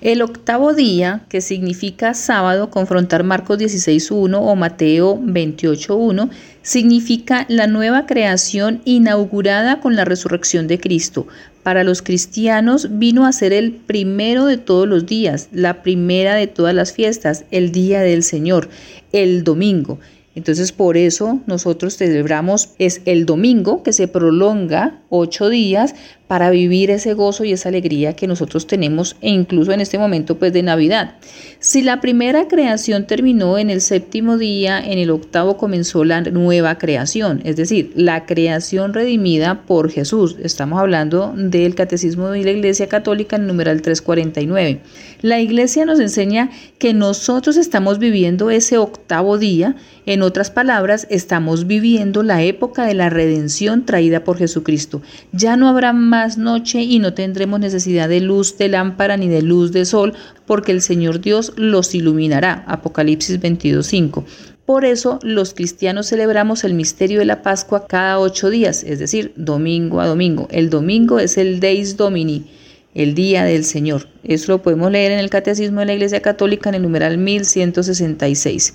[0.00, 6.30] El octavo día, que significa sábado, confrontar Marcos 16.1 o Mateo 28.1,
[6.62, 11.26] significa la nueva creación inaugurada con la resurrección de Cristo.
[11.62, 16.46] Para los cristianos vino a ser el primero de todos los días, la primera de
[16.46, 18.70] todas las fiestas, el día del Señor,
[19.12, 19.98] el domingo.
[20.34, 25.94] Entonces por eso nosotros celebramos es el domingo que se prolonga ocho días
[26.28, 30.38] para vivir ese gozo y esa alegría que nosotros tenemos e incluso en este momento
[30.38, 31.16] pues de Navidad.
[31.58, 36.78] Si la primera creación terminó en el séptimo día, en el octavo comenzó la nueva
[36.78, 40.36] creación, es decir, la creación redimida por Jesús.
[40.40, 44.80] Estamos hablando del Catecismo de la Iglesia Católica en numeral 349.
[45.22, 51.66] La Iglesia nos enseña que nosotros estamos viviendo ese octavo día, en otras palabras, estamos
[51.66, 55.02] viviendo la época de la redención traída por Jesucristo.
[55.32, 59.42] Ya no habrá más noche y no tendremos necesidad de luz de lámpara ni de
[59.42, 60.14] luz de sol,
[60.46, 62.64] porque el Señor Dios los iluminará.
[62.66, 64.24] Apocalipsis 22.5.
[64.64, 69.34] Por eso los cristianos celebramos el misterio de la Pascua cada ocho días, es decir,
[69.36, 70.48] domingo a domingo.
[70.50, 72.46] El domingo es el Deis Domini,
[72.94, 74.08] el día del Señor.
[74.24, 78.74] Eso lo podemos leer en el Catecismo de la Iglesia Católica en el numeral 1166.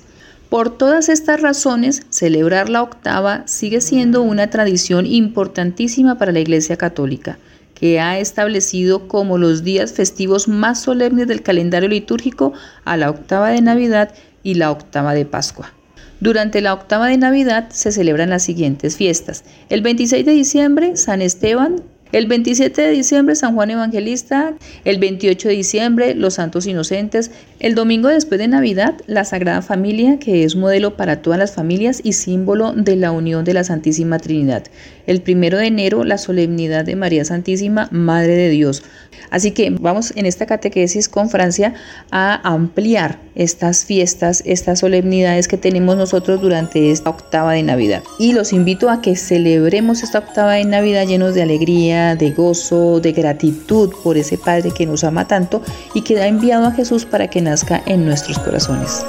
[0.50, 6.78] Por todas estas razones, celebrar la octava sigue siendo una tradición importantísima para la Iglesia
[6.78, 7.40] Católica,
[7.74, 12.54] que ha establecido como los días festivos más solemnes del calendario litúrgico
[12.86, 15.74] a la octava de Navidad y la octava de Pascua.
[16.22, 19.44] Durante la octava de Navidad se celebran las siguientes fiestas.
[19.70, 21.84] El 26 de diciembre, San Esteban,
[22.16, 24.54] el 27 de diciembre, San Juan Evangelista.
[24.86, 27.30] El 28 de diciembre, los Santos Inocentes.
[27.60, 32.00] El domingo después de Navidad, la Sagrada Familia, que es modelo para todas las familias
[32.02, 34.64] y símbolo de la unión de la Santísima Trinidad.
[35.08, 38.84] El primero de enero, la solemnidad de María Santísima, Madre de Dios.
[39.30, 41.74] Así que vamos en esta catequesis con Francia
[42.12, 48.04] a ampliar estas fiestas, estas solemnidades que tenemos nosotros durante esta octava de Navidad.
[48.20, 53.00] Y los invito a que celebremos esta octava de Navidad llenos de alegría, de gozo,
[53.00, 55.64] de gratitud por ese Padre que nos ama tanto
[55.96, 59.04] y que ha enviado a Jesús para que nazca en nuestros corazones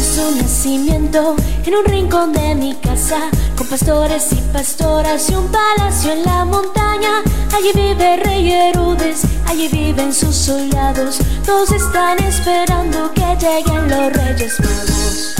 [0.00, 3.18] su nacimiento en un rincón de mi casa,
[3.56, 7.22] con pastores y pastoras y un palacio en la montaña.
[7.54, 14.60] Allí vive Rey Herodes, allí viven sus soldados, todos están esperando que lleguen los Reyes
[14.60, 15.34] Magos.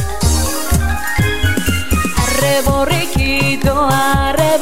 [2.17, 4.59] Arre borriquito, arre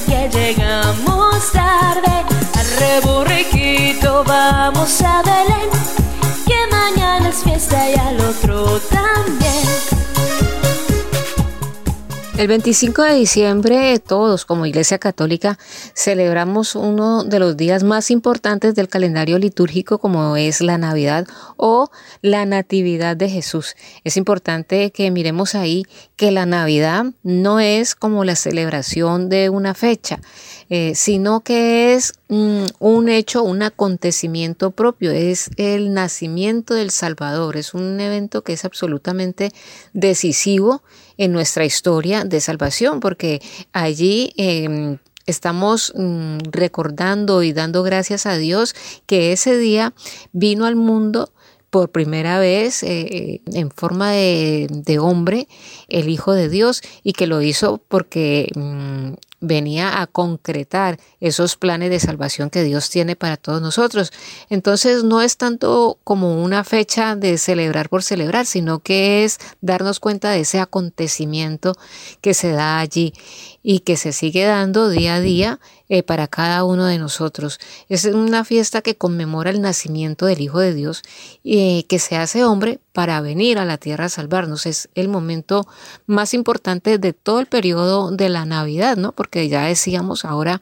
[0.00, 2.24] que llegamos tarde.
[2.58, 5.70] Arre borriquito, vamos a Belén
[6.70, 10.11] mañana es fiesta y al otro también.
[12.38, 15.58] El 25 de diciembre todos como Iglesia Católica
[15.94, 21.26] celebramos uno de los días más importantes del calendario litúrgico como es la Navidad
[21.58, 21.90] o
[22.22, 23.76] la Natividad de Jesús.
[24.02, 25.84] Es importante que miremos ahí
[26.16, 30.18] que la Navidad no es como la celebración de una fecha,
[30.70, 37.58] eh, sino que es mm, un hecho, un acontecimiento propio, es el nacimiento del Salvador,
[37.58, 39.52] es un evento que es absolutamente
[39.92, 40.82] decisivo
[41.16, 43.40] en nuestra historia de salvación, porque
[43.72, 48.74] allí em, estamos mm, recordando y dando gracias a Dios
[49.06, 49.94] que ese día
[50.32, 51.32] vino al mundo
[51.70, 55.48] por primera vez eh, en forma de, hombre
[55.88, 61.90] el Hijo de Dios y que lo hizo porque mm, venía a concretar esos planes
[61.90, 64.12] de salvación que Dios tiene para todos nosotros.
[64.48, 70.00] Entonces no es tanto como una fecha de celebrar por celebrar, sino que es darnos
[70.00, 71.74] cuenta de ese acontecimiento
[72.20, 73.12] que se da allí
[73.62, 77.60] y que se sigue dando día a día eh, para cada uno de nosotros.
[77.88, 81.02] Es una fiesta que conmemora el nacimiento del Hijo de Dios
[81.42, 84.66] y eh, que se hace hombre para venir a la tierra a salvarnos.
[84.66, 85.66] Es el momento
[86.06, 89.12] más importante de todo el periodo de la Navidad, ¿no?
[89.12, 90.60] Porque ya decíamos ahora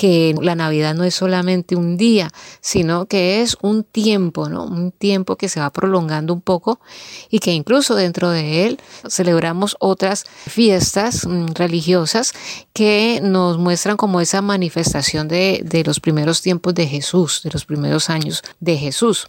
[0.00, 2.30] que la Navidad no es solamente un día,
[2.62, 4.64] sino que es un tiempo, ¿no?
[4.64, 6.80] Un tiempo que se va prolongando un poco
[7.28, 12.32] y que incluso dentro de él celebramos otras fiestas mm, religiosas
[12.72, 17.66] que nos muestran como esa manifestación de, de los primeros tiempos de Jesús, de los
[17.66, 19.26] primeros años de Jesús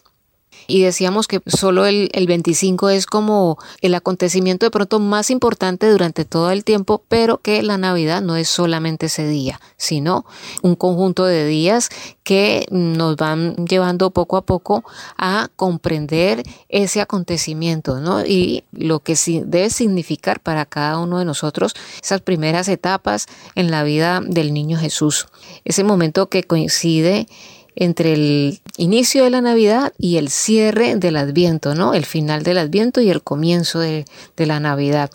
[0.71, 6.23] y decíamos que solo el, 25 es como el acontecimiento de pronto más importante durante
[6.23, 10.25] todo el tiempo, pero que la Navidad no es solamente ese día, sino
[10.61, 11.89] un conjunto de días
[12.23, 14.85] que nos van llevando poco a poco
[15.17, 18.25] a comprender ese acontecimiento, ¿no?
[18.25, 23.83] Y lo que debe significar para cada uno de nosotros esas primeras etapas en la
[23.83, 25.27] vida del niño Jesús.
[25.65, 27.27] Ese momento que coincide
[27.75, 31.93] entre el inicio de la Navidad y el cierre del Adviento, ¿no?
[31.93, 34.05] El final del Adviento y el comienzo de,
[34.37, 35.09] la Navidad.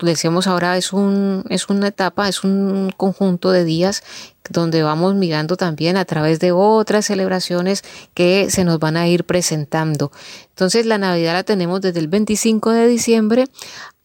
[0.00, 4.02] Decíamos ahora es, un, es una etapa, es un conjunto de días
[4.50, 7.84] donde vamos mirando también a través de otras celebraciones
[8.14, 10.10] que se nos van a ir presentando.
[10.48, 13.44] Entonces la Navidad la tenemos desde el 25 de diciembre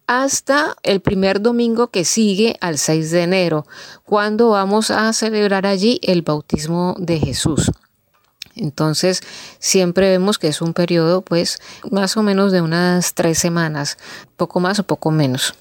[0.06, 3.66] hasta el primer domingo que sigue al 6 de enero,
[4.06, 7.72] cuando vamos a celebrar allí el bautismo de Jesús.
[8.58, 9.22] Entonces,
[9.60, 11.60] siempre vemos que es un periodo, pues,
[11.92, 13.98] más o menos de unas tres semanas,
[14.36, 15.56] poco más o poco menos.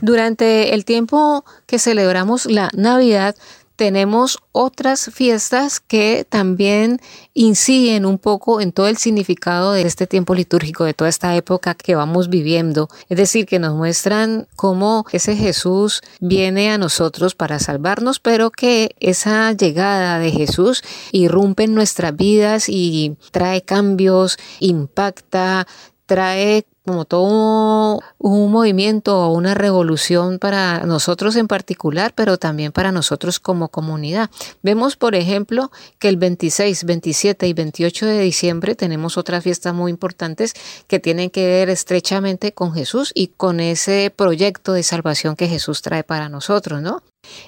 [0.00, 3.34] Durante el tiempo que celebramos la Navidad,
[3.76, 7.00] tenemos otras fiestas que también
[7.34, 11.74] inciden un poco en todo el significado de este tiempo litúrgico, de toda esta época
[11.74, 12.88] que vamos viviendo.
[13.08, 18.96] Es decir, que nos muestran cómo ese Jesús viene a nosotros para salvarnos, pero que
[18.98, 25.66] esa llegada de Jesús irrumpe en nuestras vidas y trae cambios, impacta,
[26.06, 32.92] trae como todo un movimiento o una revolución para nosotros en particular, pero también para
[32.92, 34.30] nosotros como comunidad.
[34.62, 39.90] Vemos, por ejemplo, que el 26, 27 y 28 de diciembre tenemos otras fiestas muy
[39.90, 40.54] importantes
[40.86, 45.82] que tienen que ver estrechamente con Jesús y con ese proyecto de salvación que Jesús
[45.82, 47.02] trae para nosotros, ¿no?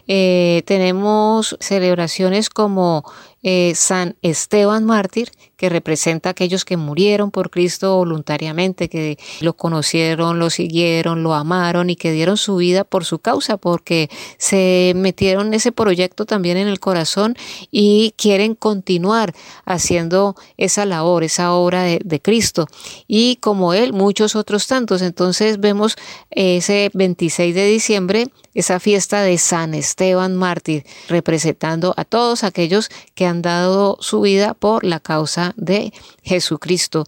[0.06, 3.04] Eh, tenemos celebraciones como
[3.42, 9.54] eh, San Esteban Mártir, que representa a aquellos que murieron por Cristo voluntariamente, que lo
[9.54, 14.92] conocieron, lo siguieron, lo amaron y que dieron su vida por su causa, porque se
[14.96, 17.36] metieron ese proyecto también en el corazón
[17.70, 22.66] y quieren continuar haciendo esa labor, esa obra de, de Cristo.
[23.06, 25.02] Y como él, muchos otros tantos.
[25.02, 25.96] Entonces vemos
[26.30, 33.26] ese 26 de diciembre, esa fiesta de San Esteban Mártir, representando a todos aquellos que
[33.26, 37.04] han dado su vida por la causa de Jesucristo.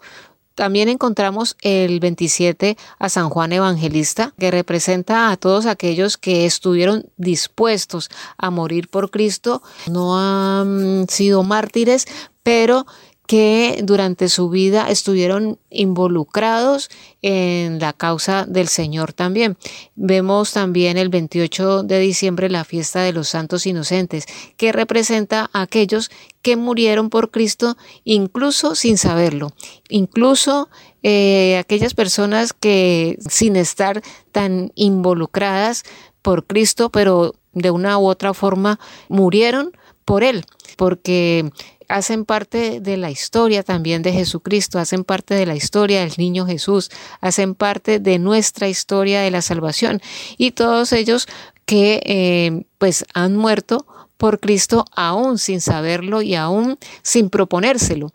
[0.61, 7.07] También encontramos el 27 a San Juan Evangelista, que representa a todos aquellos que estuvieron
[7.17, 12.05] dispuestos a morir por Cristo, no han sido mártires,
[12.43, 12.85] pero
[13.31, 16.91] que durante su vida estuvieron involucrados
[17.23, 19.57] en la causa del Señor también.
[19.95, 24.25] Vemos también el 28 de diciembre la fiesta de los santos inocentes,
[24.57, 26.11] que representa a aquellos
[26.43, 29.53] que murieron por Cristo incluso sin saberlo,
[29.89, 30.69] incluso
[31.05, 35.85] eh, aquellas personas que sin estar tan involucradas
[36.21, 39.71] por Cristo, pero de una u otra forma murieron
[40.05, 40.45] por Él,
[40.77, 41.53] porque
[41.91, 46.47] hacen parte de la historia también de Jesucristo, hacen parte de la historia del niño
[46.47, 50.01] Jesús, hacen parte de nuestra historia de la salvación
[50.39, 51.27] y todos ellos
[51.67, 53.87] que eh, pues han muerto
[54.17, 58.13] por Cristo aún sin saberlo y aún sin proponérselo.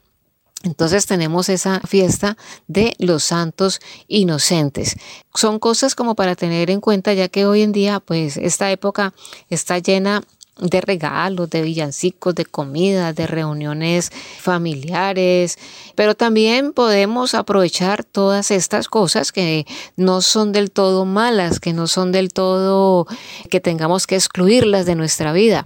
[0.66, 4.96] Entonces tenemos esa fiesta de los santos inocentes.
[5.34, 9.14] Son cosas como para tener en cuenta ya que hoy en día pues esta época
[9.50, 10.24] está llena
[10.60, 15.58] de regalos, de villancicos, de comida, de reuniones familiares,
[15.96, 19.66] pero también podemos aprovechar todas estas cosas que
[19.98, 23.06] no son del todo malas, que no son del todo
[23.50, 25.64] que tengamos que excluirlas de nuestra vida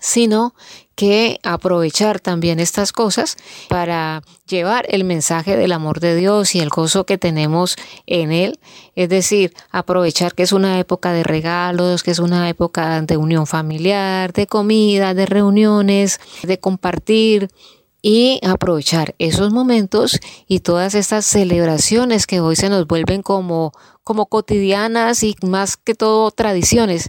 [0.00, 0.54] sino
[1.00, 3.36] que aprovechar también estas cosas
[3.70, 7.76] para llevar el mensaje del amor de Dios y el gozo que tenemos
[8.06, 8.58] en Él.
[8.96, 13.46] Es decir, aprovechar que es una época de regalos, que es una época de unión
[13.46, 17.48] familiar, de comida, de reuniones, de compartir
[18.02, 23.72] y aprovechar esos momentos y todas estas celebraciones que hoy se nos vuelven como,
[24.04, 27.08] como cotidianas y más que todo tradiciones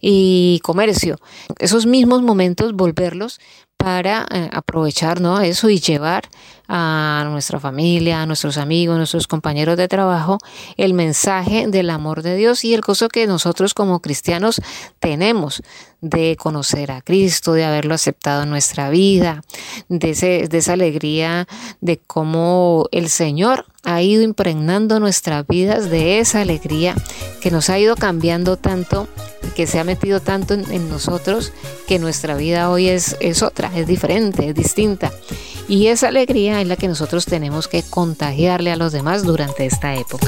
[0.00, 1.16] y comercio.
[1.58, 3.40] Esos mismos momentos volverlos
[3.84, 5.40] para eh, aprovechar ¿no?
[5.40, 6.24] eso y llevar
[6.68, 10.38] a nuestra familia, a nuestros amigos, a nuestros compañeros de trabajo,
[10.78, 14.62] el mensaje del amor de Dios y el gozo que nosotros como cristianos
[15.00, 15.62] tenemos
[16.00, 19.42] de conocer a Cristo, de haberlo aceptado en nuestra vida,
[19.90, 21.46] de, ese, de esa alegría
[21.82, 26.94] de cómo el Señor ha ido impregnando nuestras vidas de esa alegría
[27.40, 29.08] que nos ha ido cambiando tanto,
[29.54, 31.52] que se ha metido tanto en, nosotros,
[31.86, 35.12] que nuestra vida hoy es, es otra, es diferente, es distinta.
[35.68, 39.94] Y esa alegría es la que nosotros tenemos que contagiarle a los demás durante esta
[39.94, 40.26] época.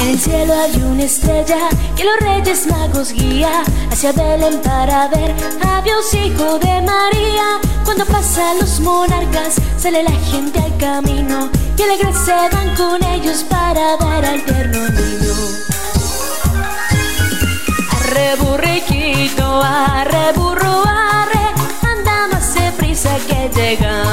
[0.00, 5.34] En el cielo hay una estrella que los reyes magos guía hacia Belén para ver
[5.62, 7.60] a Dios hijo de María.
[7.84, 13.44] Cuando pasan los monarcas sale la gente al camino y alegres se van con ellos
[13.44, 15.34] para ver al tierno niño.
[18.00, 21.46] Arre burriquito, arre burro, arre,
[21.82, 24.09] anda más deprisa que llegamos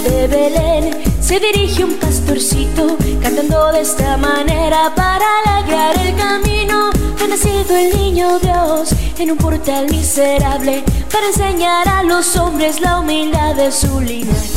[0.00, 0.90] de Belén
[1.20, 6.90] se dirige un pastorcito cantando de esta manera para alegrar el camino.
[7.22, 10.82] Ha nacido el niño Dios en un portal miserable
[11.12, 14.50] para enseñar a los hombres la humildad de su linaje.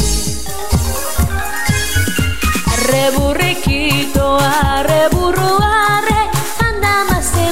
[2.74, 6.30] Arre burriquito, arre burro, arre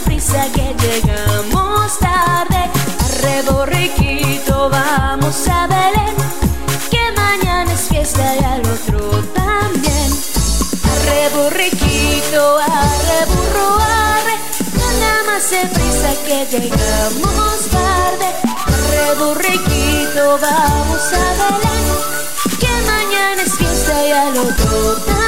[0.06, 2.70] prisa que llegamos tarde.
[3.06, 3.42] Arre
[16.42, 18.26] llegamos tarde.
[18.66, 25.23] Arre borriquito, vamos a Belén, que mañana es fiesta y al otro.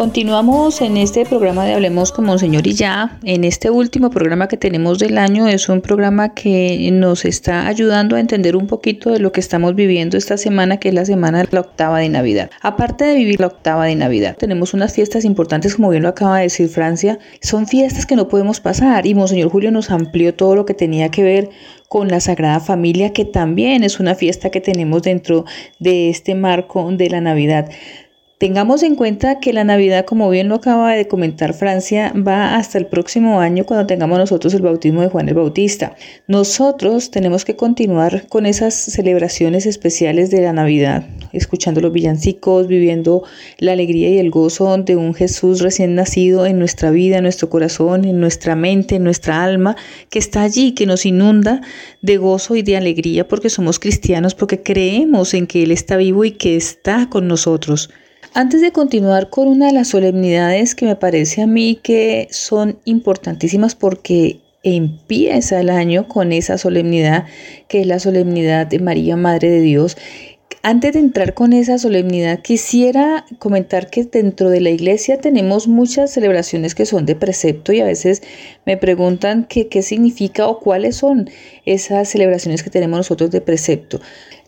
[0.00, 3.18] Continuamos en este programa de Hablemos con Monseñor y ya.
[3.22, 8.16] En este último programa que tenemos del año es un programa que nos está ayudando
[8.16, 11.42] a entender un poquito de lo que estamos viviendo esta semana, que es la semana
[11.42, 12.50] de la octava de Navidad.
[12.62, 16.38] Aparte de vivir la octava de Navidad, tenemos unas fiestas importantes, como bien lo acaba
[16.38, 17.18] de decir Francia.
[17.42, 21.10] Son fiestas que no podemos pasar y Monseñor Julio nos amplió todo lo que tenía
[21.10, 21.50] que ver
[21.88, 25.44] con la Sagrada Familia, que también es una fiesta que tenemos dentro
[25.78, 27.68] de este marco de la Navidad.
[28.40, 32.78] Tengamos en cuenta que la Navidad, como bien lo acaba de comentar Francia, va hasta
[32.78, 35.94] el próximo año cuando tengamos nosotros el bautismo de Juan el Bautista.
[36.26, 43.24] Nosotros tenemos que continuar con esas celebraciones especiales de la Navidad, escuchando los villancicos, viviendo
[43.58, 47.50] la alegría y el gozo de un Jesús recién nacido en nuestra vida, en nuestro
[47.50, 49.76] corazón, en nuestra mente, en nuestra alma,
[50.08, 51.60] que está allí, que nos inunda
[52.00, 56.24] de gozo y de alegría porque somos cristianos, porque creemos en que Él está vivo
[56.24, 57.90] y que está con nosotros.
[58.32, 62.78] Antes de continuar con una de las solemnidades que me parece a mí que son
[62.84, 67.24] importantísimas porque empieza el año con esa solemnidad
[67.66, 69.96] que es la solemnidad de María Madre de Dios
[70.62, 76.10] antes de entrar con esa solemnidad, quisiera comentar que dentro de la iglesia tenemos muchas
[76.10, 78.22] celebraciones que son de precepto y a veces
[78.66, 81.30] me preguntan qué, significa o cuáles son
[81.64, 84.00] esas celebraciones que tenemos nosotros de precepto.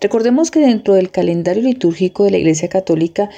[0.02, 3.30] Recordemos que dentro del calendario litúrgico de la Iglesia Católica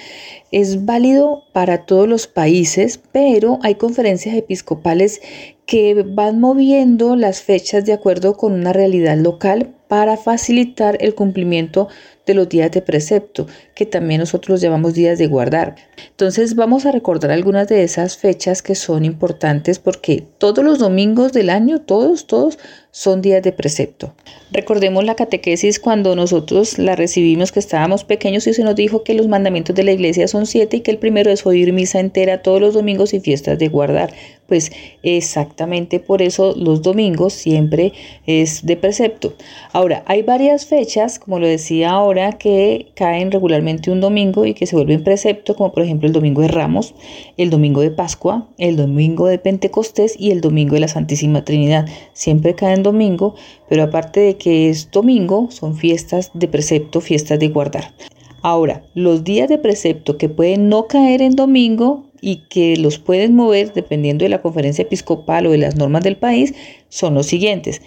[0.50, 5.20] es válido para todos los países, pero hay conferencias episcopales
[5.66, 11.88] que van moviendo las fechas de acuerdo con una realidad local para facilitar el cumplimiento
[12.26, 15.76] de los días de precepto, que también nosotros llamamos días de guardar.
[16.10, 21.32] Entonces vamos a recordar algunas de esas fechas que son importantes porque todos los domingos
[21.32, 22.58] del año, todos, todos,
[22.94, 24.14] son días de precepto.
[24.52, 29.14] Recordemos la catequesis cuando nosotros la recibimos que estábamos pequeños y se nos dijo que
[29.14, 32.40] los mandamientos de la iglesia son siete y que el primero es oír misa entera
[32.42, 34.14] todos los domingos y fiestas de guardar.
[34.46, 34.70] Pues
[35.02, 37.92] exactamente por eso los domingos siempre
[38.26, 39.34] es de precepto.
[39.72, 44.66] Ahora, hay varias fechas, como lo decía ahora, que caen regularmente un domingo y que
[44.66, 46.94] se vuelven precepto, como por ejemplo el domingo de Ramos,
[47.36, 51.86] el domingo de Pascua, el domingo de Pentecostés y el domingo de la Santísima Trinidad.
[52.12, 53.34] Siempre caen domingo,
[53.68, 57.92] pero aparte de que es domingo, son fiestas de precepto, fiestas de guardar.
[58.42, 63.34] Ahora, los días de precepto que pueden no caer en domingo y que los pueden
[63.34, 66.54] mover dependiendo de la conferencia episcopal o de las normas del país
[66.88, 67.80] son los siguientes.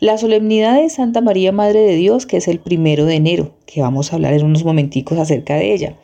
[0.00, 3.80] La solemnidad de Santa María Madre de Dios, que es el primero de enero, que
[3.80, 5.96] vamos a hablar en unos momenticos acerca de ella.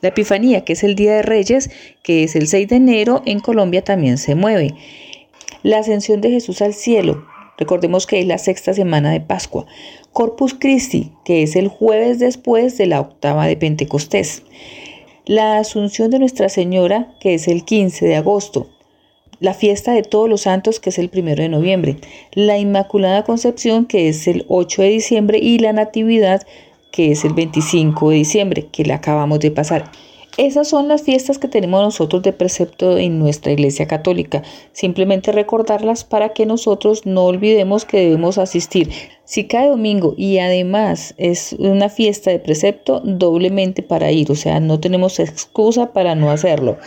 [0.00, 1.70] La Epifanía, que es el Día de Reyes,
[2.02, 4.74] que es el 6 de enero, en Colombia también se mueve.
[5.62, 7.26] La ascensión de Jesús al cielo,
[7.56, 9.66] recordemos que es la sexta semana de Pascua.
[10.12, 14.42] Corpus Christi, que es el jueves después de la octava de Pentecostés.
[15.26, 18.68] La Asunción de Nuestra Señora, que es el 15 de agosto
[19.40, 21.96] la fiesta de todos los santos, que es el primero de noviembre,
[22.32, 26.46] la Inmaculada Concepción, que es el 8 de diciembre, y la Natividad,
[26.90, 29.90] que es el 25 de diciembre, que la acabamos de pasar.
[30.38, 34.44] Esas son las fiestas que tenemos nosotros de precepto en nuestra Iglesia Católica.
[34.70, 38.88] Simplemente recordarlas para que nosotros no olvidemos que debemos asistir.
[39.24, 44.58] Si cae domingo y además es una fiesta de precepto, doblemente para ir, o sea,
[44.58, 46.78] no tenemos excusa para no hacerlo.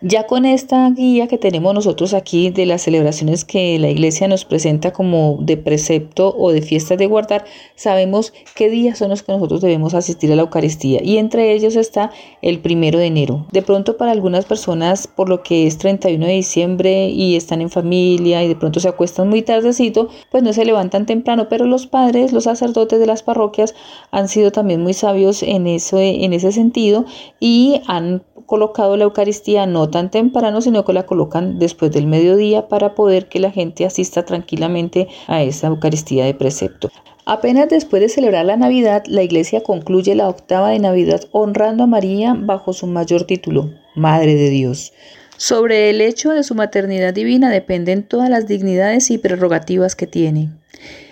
[0.00, 4.44] Ya con esta guía que tenemos nosotros aquí de las celebraciones que la iglesia nos
[4.44, 9.32] presenta como de precepto o de fiestas de guardar, sabemos qué días son los que
[9.32, 13.46] nosotros debemos asistir a la Eucaristía y entre ellos está el primero de enero.
[13.52, 17.70] De pronto para algunas personas, por lo que es 31 de diciembre y están en
[17.70, 21.86] familia y de pronto se acuestan muy tardecito, pues no se levantan temprano, pero los
[21.86, 23.74] padres, los sacerdotes de las parroquias
[24.10, 27.04] han sido también muy sabios en, eso, en ese sentido
[27.40, 32.66] y han colocado la Eucaristía no tan temprano, sino que la colocan después del mediodía
[32.66, 36.90] para poder que la gente asista tranquilamente a esa Eucaristía de precepto.
[37.26, 41.86] Apenas después de celebrar la Navidad, la Iglesia concluye la octava de Navidad honrando a
[41.86, 44.94] María bajo su mayor título, Madre de Dios.
[45.36, 50.48] Sobre el hecho de su maternidad divina dependen todas las dignidades y prerrogativas que tiene.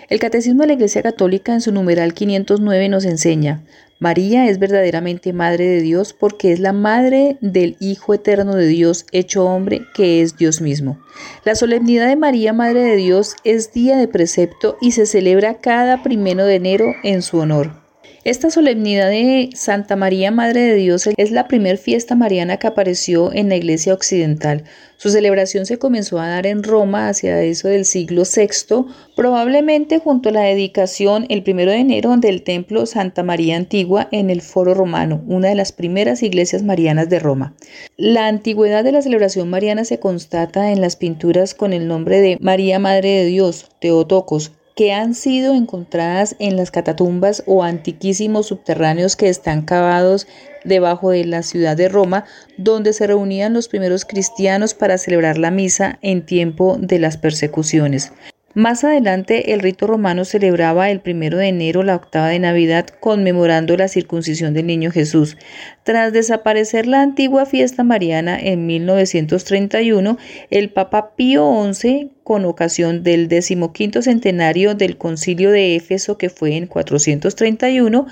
[0.09, 3.61] El Catecismo de la Iglesia Católica en su numeral 509 nos enseña,
[3.99, 9.07] María es verdaderamente Madre de Dios porque es la Madre del Hijo Eterno de Dios
[9.11, 10.99] hecho hombre, que es Dios mismo.
[11.45, 16.03] La solemnidad de María, Madre de Dios, es día de precepto y se celebra cada
[16.03, 17.86] primero de enero en su honor.
[18.23, 23.31] Esta solemnidad de Santa María, Madre de Dios, es la primera fiesta mariana que apareció
[23.31, 24.63] en la Iglesia Occidental.
[24.97, 30.29] Su celebración se comenzó a dar en Roma hacia eso del siglo VI, probablemente junto
[30.29, 34.73] a la dedicación el primero de enero del Templo Santa María Antigua en el Foro
[34.73, 37.55] Romano, una de las primeras iglesias marianas de Roma.
[37.95, 42.37] La antigüedad de la celebración mariana se constata en las pinturas con el nombre de
[42.41, 49.15] María Madre de Dios, Teotocos, que han sido encontradas en las catatumbas o antiquísimos subterráneos
[49.15, 50.27] que están cavados
[50.63, 52.25] debajo de la ciudad de Roma,
[52.57, 58.13] donde se reunían los primeros cristianos para celebrar la misa en tiempo de las persecuciones.
[58.57, 63.77] Más adelante, el rito romano celebraba el primero de enero la octava de Navidad conmemorando
[63.77, 65.37] la circuncisión del niño Jesús.
[65.83, 70.17] Tras desaparecer la antigua fiesta mariana en 1931,
[70.49, 76.55] el Papa Pío XI, con ocasión del decimoquinto centenario del concilio de Éfeso que fue
[76.55, 78.07] en 431,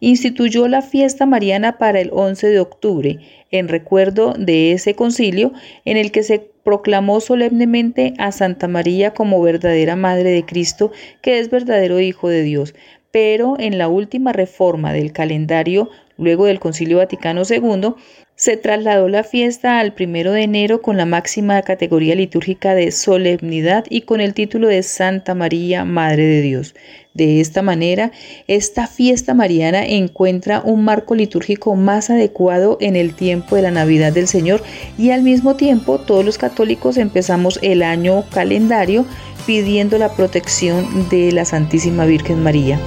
[0.00, 3.18] instituyó la fiesta mariana para el 11 de octubre,
[3.50, 5.52] en recuerdo de ese concilio
[5.84, 11.40] en el que se proclamó solemnemente a Santa María como verdadera Madre de Cristo, que
[11.40, 12.76] es verdadero Hijo de Dios.
[13.10, 17.94] Pero en la última reforma del calendario, luego del Concilio Vaticano II,
[18.40, 23.84] se trasladó la fiesta al primero de enero con la máxima categoría litúrgica de solemnidad
[23.90, 26.74] y con el título de Santa María, Madre de Dios.
[27.12, 28.12] De esta manera,
[28.46, 34.10] esta fiesta mariana encuentra un marco litúrgico más adecuado en el tiempo de la Navidad
[34.10, 34.62] del Señor
[34.96, 39.04] y al mismo tiempo todos los católicos empezamos el año calendario
[39.46, 42.80] pidiendo la protección de la Santísima Virgen María.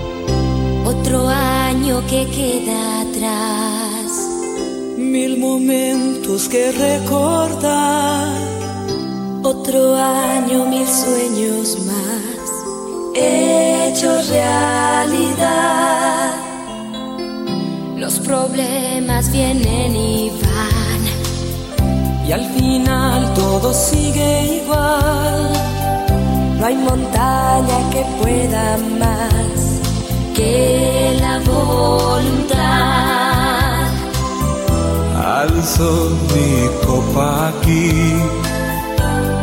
[0.84, 3.03] Otro año que queda
[5.14, 8.28] mil momentos que recordar,
[9.44, 12.50] otro año, mil sueños más
[13.14, 16.34] hechos realidad.
[17.96, 21.04] Los problemas vienen y van.
[22.28, 25.54] Y al final todo sigue igual.
[26.60, 29.80] No hay montaña que pueda más
[30.34, 33.03] que la voluntad.
[35.44, 38.16] Alzo mi copa aquí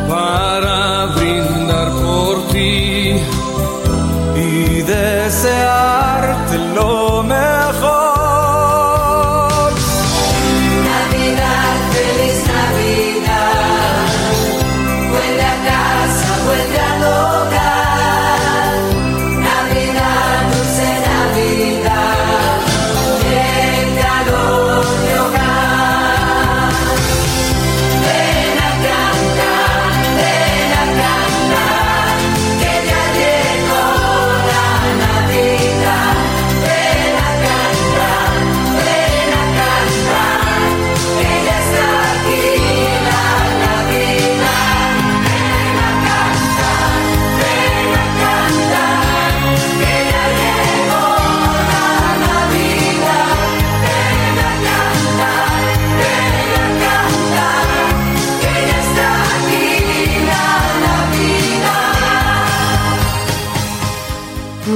[0.09, 3.17] para brindar por ti
[4.35, 7.60] y desearte lo mejor.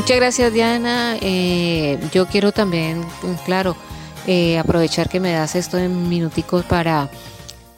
[0.06, 1.18] Muchas gracias Diana.
[1.20, 3.04] Eh, yo quiero también,
[3.44, 3.76] claro,
[4.28, 7.10] eh, aprovechar que me das esto en minuticos para,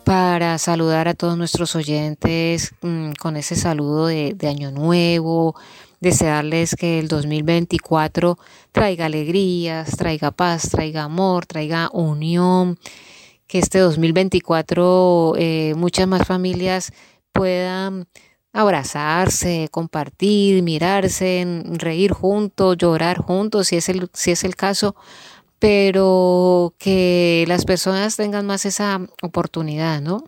[0.03, 5.55] para saludar a todos nuestros oyentes mm, con ese saludo de, de Año Nuevo,
[6.01, 8.37] desearles que el 2024
[8.73, 12.77] traiga alegrías, traiga paz, traiga amor, traiga unión,
[13.47, 16.91] que este 2024 eh, muchas más familias
[17.31, 18.05] puedan
[18.53, 24.95] abrazarse, compartir, mirarse, reír juntos, llorar juntos, si es el, si es el caso,
[25.59, 30.23] pero que las personas tengan más esa oportunidad, ¿no?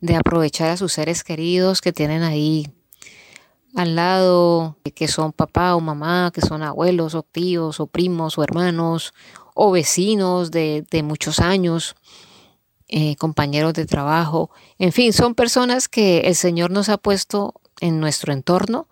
[0.00, 2.72] De aprovechar a sus seres queridos que tienen ahí
[3.74, 8.42] al lado, que son papá o mamá, que son abuelos o tíos o primos o
[8.42, 9.12] hermanos
[9.54, 11.96] o vecinos de, muchos años,
[12.88, 18.00] eh, compañeros de trabajo, en fin, son personas que el Señor nos ha puesto en
[18.00, 18.88] nuestro entorno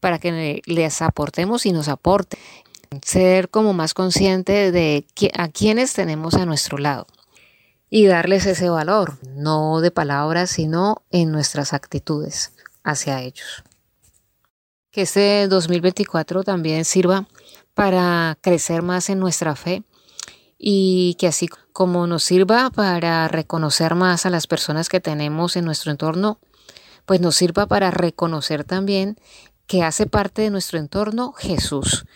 [0.00, 2.38] para que les aportemos y nos aporte.
[3.02, 7.06] Ser como más consciente de a quienes tenemos a nuestro lado
[7.90, 12.52] y darles ese valor, no de palabras, sino en nuestras actitudes
[12.84, 13.64] hacia ellos
[14.90, 17.28] que este 2024 también sirva
[17.74, 19.82] para crecer más en nuestra fe
[20.58, 25.64] y que así como nos sirva para reconocer más a las personas que tenemos en
[25.64, 26.40] nuestro entorno,
[27.06, 29.16] pues nos sirva para reconocer también
[29.66, 32.06] que hace parte de nuestro entorno Jesús.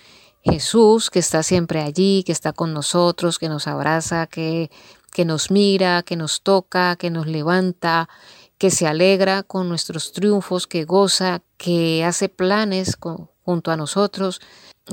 [0.42, 4.70] Jesús que está siempre allí, que está con nosotros, que nos abraza, que,
[5.12, 8.08] que nos mira, que nos toca, que nos levanta,
[8.58, 12.98] que se alegra con nuestros triunfos, que goza, que hace planes
[13.44, 14.40] junto a nosotros,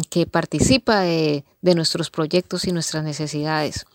[0.10, 3.86] que participa de, nuestros proyectos y nuestras necesidades.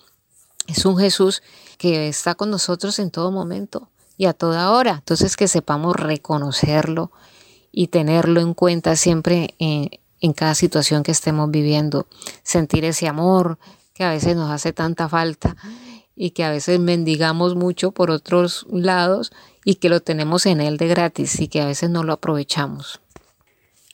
[0.66, 1.42] Es un Jesús
[1.78, 4.96] que está con nosotros en todo momento y a toda hora.
[4.98, 7.10] Entonces que sepamos reconocerlo
[7.72, 9.90] y tenerlo en cuenta siempre en,
[10.20, 12.06] en cada situación que estemos viviendo.
[12.42, 13.58] Sentir ese amor
[13.92, 15.56] que a veces nos hace tanta falta
[16.16, 19.32] y que a veces mendigamos mucho por otros lados
[19.64, 23.00] y que lo tenemos en él de gratis y que a veces no lo aprovechamos.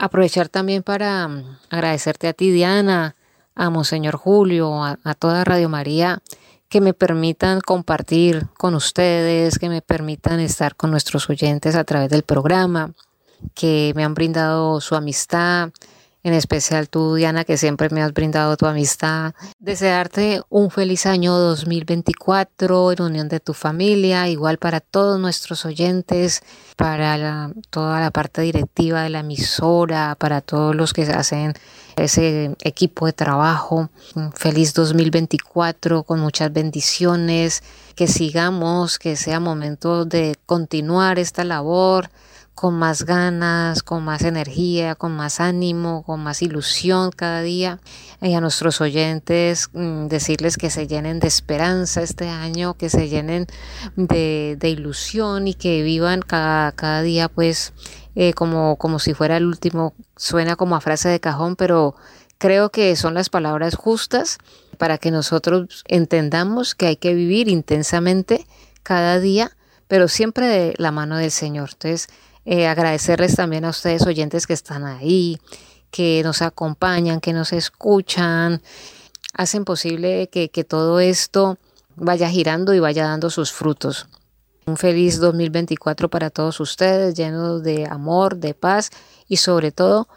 [0.00, 3.16] Aprovechar también para mm, agradecerte a ti, Diana,
[3.54, 6.22] a Monseñor Julio, a, a toda Radio María,
[6.70, 12.08] que me permitan compartir con ustedes, que me permitan estar con nuestros oyentes a través
[12.08, 12.94] del programa,
[13.52, 15.68] que me han brindado su amistad,
[16.22, 19.32] en especial tú, Diana, que siempre me has brindado tu amistad.
[19.58, 26.42] Desearte un feliz año 2024 en unión de tu familia, igual para todos nuestros oyentes,
[26.76, 31.54] para toda la parte directiva de la emisora, para todos los que hacen
[31.96, 33.88] ese equipo de trabajo.
[34.14, 37.62] Un feliz 2024 con muchas bendiciones,
[37.94, 42.10] que sigamos, que sea momento de continuar esta labor
[42.60, 47.80] con más ganas, con más energía, con más ánimo, con más ilusión cada día.
[48.20, 53.08] Y a nuestros oyentes mm, decirles que se llenen de esperanza este año, que se
[53.08, 53.46] llenen
[53.96, 57.72] de, ilusión y que vivan cada, cada día pues
[58.14, 59.94] eh, como, como si fuera el último.
[60.18, 61.94] Suena como a frase de cajón, pero
[62.36, 64.36] creo que son las palabras justas
[64.76, 68.46] para que nosotros entendamos que hay que vivir intensamente
[68.82, 69.56] cada día,
[69.88, 71.70] pero siempre de la mano del Señor.
[71.72, 72.10] Entonces,
[72.50, 75.38] eh, agradecerles también a ustedes oyentes que están ahí,
[75.92, 78.60] que nos acompañan, que nos escuchan,
[79.34, 81.58] hacen posible que, que todo esto
[81.94, 84.08] vaya girando y vaya dando sus frutos.
[84.66, 88.90] Un feliz 2024 para todos ustedes, lleno de amor, de paz
[89.28, 90.08] y sobre todo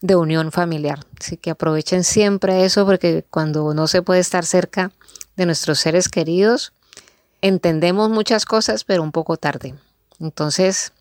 [0.00, 1.00] de unión familiar.
[1.20, 4.92] Así que aprovechen siempre eso porque cuando no se puede estar cerca
[5.36, 6.72] de nuestros seres queridos,
[7.42, 9.74] entendemos muchas cosas, pero un poco tarde.
[10.20, 10.94] Entonces,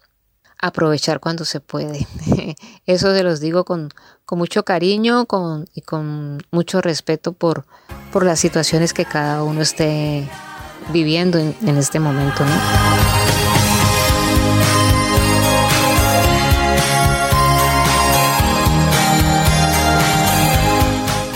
[0.62, 2.08] aprovechar cuando se puede.
[2.86, 3.90] Eso se los digo con,
[4.26, 7.66] con mucho cariño con, y con mucho respeto por,
[8.14, 10.28] por las situaciones que cada uno esté
[10.94, 12.44] viviendo en, en este momento.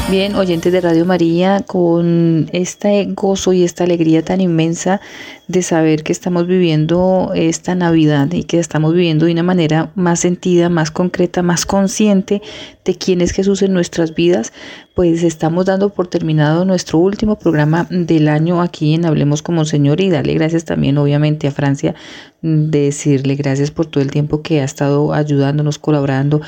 [0.10, 5.02] Bien, oyentes de Radio María, con este gozo y esta alegría tan inmensa
[5.48, 10.22] de saber que estamos viviendo esta Navidad y que estamos viviendo de una manera más
[10.22, 12.42] sentida, más concreta, más consciente
[12.84, 14.54] de quién es Jesús en nuestras vidas,
[14.96, 20.02] pues estamos dando por terminado nuestro último programa del año aquí en Hablemos como Señor
[20.02, 21.96] y darle gracias también obviamente a Francia,
[22.42, 26.42] de decirle gracias por todo el tiempo que ha estado ayudándonos, colaborando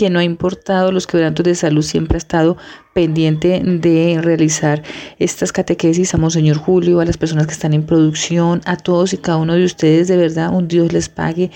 [0.00, 2.56] que no ha importado los quebrantos de salud, siempre ha estado
[2.94, 4.82] pendiente de realizar
[5.18, 6.14] estas catequesis.
[6.14, 9.54] A Monseñor Julio, a las personas que están en producción, a todos y cada uno
[9.54, 11.50] de ustedes, de verdad, un Dios les pague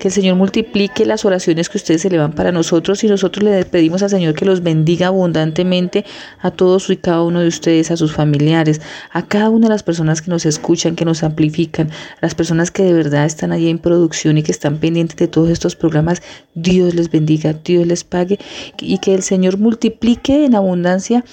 [0.00, 3.44] que el Señor multiplique las oraciones que ustedes se le van para nosotros y nosotros
[3.44, 6.06] le pedimos al Señor que los bendiga abundantemente
[6.40, 8.80] a todos y cada uno de ustedes, a sus familiares,
[9.12, 11.90] a cada una de las personas que nos escuchan, que nos amplifican,
[12.22, 15.50] las personas que de verdad están allí en producción y que están pendientes de todos
[15.50, 16.22] estos programas.
[16.54, 18.38] Dios les bendiga, Dios les pague
[18.80, 21.24] y que el Señor multiplique en abundancia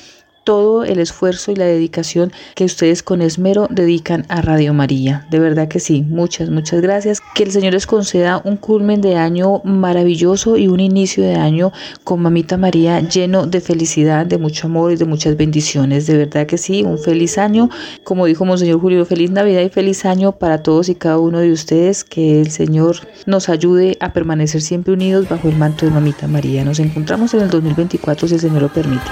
[0.48, 5.28] todo el esfuerzo y la dedicación que ustedes con esmero dedican a Radio María.
[5.30, 7.20] De verdad que sí, muchas, muchas gracias.
[7.36, 11.74] Que el Señor les conceda un culmen de año maravilloso y un inicio de año
[12.06, 16.08] con Mamita María lleno de felicidad, de mucho amor y de muchas bendiciones.
[16.08, 17.70] De verdad que sí, un feliz año.
[18.06, 21.52] Como dijo Monseñor Julio, feliz Navidad y feliz año para todos y cada uno de
[21.52, 22.06] ustedes.
[22.06, 26.64] Que el Señor nos ayude a permanecer siempre unidos bajo el manto de Mamita María.
[26.64, 29.12] Nos encontramos en el 2024 si el Señor lo permite.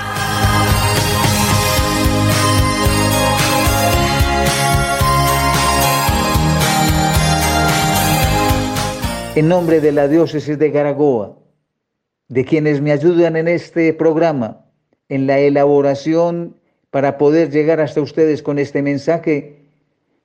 [9.36, 11.38] En nombre de la diócesis de Garagoa,
[12.30, 14.66] de quienes me ayudan en este programa,
[15.10, 16.56] en la elaboración
[16.90, 19.66] para poder llegar hasta ustedes con este mensaje,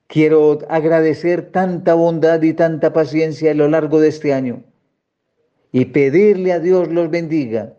[0.07, 4.63] quiero agradecer tanta bondad y tanta paciencia a lo largo de este año
[5.73, 7.75] y pedirle a Dios los bendiga,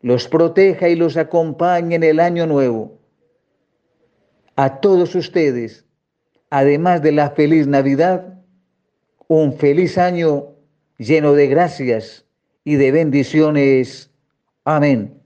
[0.00, 2.98] los proteja y los acompañe en el año nuevo.
[4.56, 5.84] A todos ustedes,
[6.48, 8.40] además de la feliz Navidad,
[9.28, 10.54] un feliz año
[11.00, 12.26] lleno de gracias
[12.62, 14.10] y de bendiciones.
[14.64, 15.19] Amén.